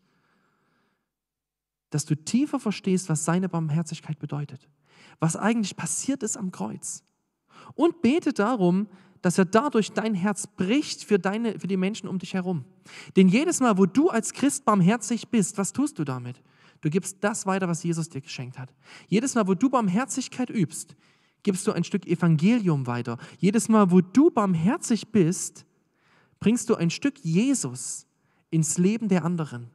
dass 1.91 2.05
du 2.05 2.17
tiefer 2.17 2.59
verstehst, 2.59 3.09
was 3.09 3.25
seine 3.25 3.49
Barmherzigkeit 3.49 4.19
bedeutet, 4.19 4.69
was 5.21 5.37
eigentlich 5.37 5.77
passiert 5.77 6.23
ist 6.23 6.37
am 6.37 6.51
Kreuz. 6.51 7.05
Und 7.75 8.03
bete 8.03 8.33
darum, 8.33 8.89
dass 9.23 9.39
er 9.39 9.45
dadurch 9.45 9.93
dein 9.93 10.15
Herz 10.15 10.47
bricht 10.47 11.05
für, 11.05 11.19
deine, 11.19 11.59
für 11.59 11.67
die 11.67 11.77
Menschen 11.77 12.09
um 12.09 12.19
dich 12.19 12.35
herum. 12.35 12.65
Denn 13.17 13.29
jedes 13.29 13.61
Mal, 13.61 13.77
wo 13.77 13.87
du 13.87 14.09
als 14.09 14.33
Christ 14.33 14.65
barmherzig 14.65 15.29
bist, 15.29 15.59
was 15.59 15.73
tust 15.73 15.99
du 15.99 16.05
damit? 16.05 16.43
Du 16.81 16.91
gibst 16.91 17.19
das 17.21 17.47
weiter, 17.47 17.69
was 17.69 17.83
Jesus 17.83 18.09
dir 18.09 18.21
geschenkt 18.21 18.59
hat. 18.59 18.73
Jedes 19.09 19.35
Mal, 19.35 19.47
wo 19.47 19.55
du 19.55 19.69
Barmherzigkeit 19.69 20.51
übst, 20.51 20.97
gibst 21.43 21.67
du 21.67 21.73
ein 21.73 21.85
Stück 21.85 22.07
Evangelium 22.07 22.87
weiter. 22.87 23.19
Jedes 23.39 23.69
Mal, 23.69 23.91
wo 23.91 24.01
du 24.01 24.31
barmherzig 24.31 25.09
bist, 25.09 25.65
bringst 26.39 26.69
du 26.71 26.75
ein 26.75 26.91
Stück 26.91 27.19
Jesus 27.23 28.07
ins 28.51 28.79
Leben 28.79 29.09
der 29.09 29.25
anderen. 29.25 29.71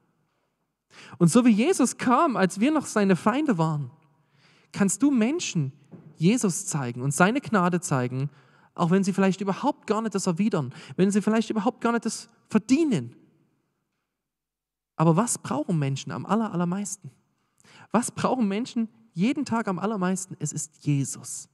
Und 1.17 1.29
so 1.29 1.45
wie 1.45 1.51
Jesus 1.51 1.97
kam, 1.97 2.37
als 2.37 2.59
wir 2.59 2.71
noch 2.71 2.85
seine 2.85 3.15
Feinde 3.15 3.57
waren, 3.57 3.91
kannst 4.71 5.01
du 5.01 5.11
Menschen 5.11 5.71
Jesus 6.17 6.65
zeigen 6.65 7.01
und 7.01 7.13
seine 7.13 7.41
Gnade 7.41 7.81
zeigen, 7.81 8.29
auch 8.73 8.91
wenn 8.91 9.03
sie 9.03 9.13
vielleicht 9.13 9.41
überhaupt 9.41 9.87
gar 9.87 10.01
nicht 10.01 10.15
das 10.15 10.27
erwidern, 10.27 10.73
wenn 10.95 11.11
sie 11.11 11.21
vielleicht 11.21 11.49
überhaupt 11.49 11.81
gar 11.81 11.91
nicht 11.91 12.05
das 12.05 12.29
verdienen. 12.49 13.15
Aber 14.95 15.15
was 15.15 15.37
brauchen 15.37 15.77
Menschen 15.77 16.11
am 16.11 16.25
aller, 16.25 16.51
allermeisten? 16.51 17.11
Was 17.91 18.11
brauchen 18.11 18.47
Menschen 18.47 18.89
jeden 19.13 19.45
Tag 19.45 19.67
am 19.67 19.79
allermeisten? 19.79 20.35
Es 20.39 20.53
ist 20.53 20.85
Jesus. 20.85 21.49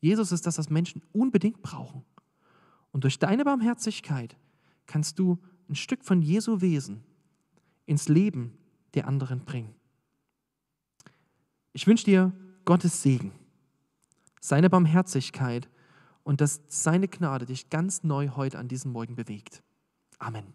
Jesus 0.00 0.32
ist 0.32 0.46
das, 0.46 0.58
was 0.58 0.70
Menschen 0.70 1.02
unbedingt 1.12 1.62
brauchen. 1.62 2.04
Und 2.92 3.04
durch 3.04 3.18
deine 3.18 3.44
Barmherzigkeit 3.44 4.36
kannst 4.86 5.18
du 5.18 5.38
ein 5.68 5.74
Stück 5.74 6.04
von 6.04 6.22
Jesu 6.22 6.60
Wesen 6.60 7.02
ins 7.86 8.08
Leben 8.08 8.56
der 8.94 9.06
anderen 9.06 9.44
bringen. 9.44 9.74
Ich 11.72 11.86
wünsche 11.86 12.04
dir 12.04 12.32
Gottes 12.64 13.02
Segen, 13.02 13.32
seine 14.40 14.70
Barmherzigkeit 14.70 15.68
und 16.22 16.40
dass 16.40 16.60
seine 16.68 17.08
Gnade 17.08 17.46
dich 17.46 17.70
ganz 17.70 18.02
neu 18.02 18.30
heute 18.30 18.58
an 18.58 18.68
diesem 18.68 18.92
Morgen 18.92 19.14
bewegt. 19.14 19.62
Amen. 20.18 20.52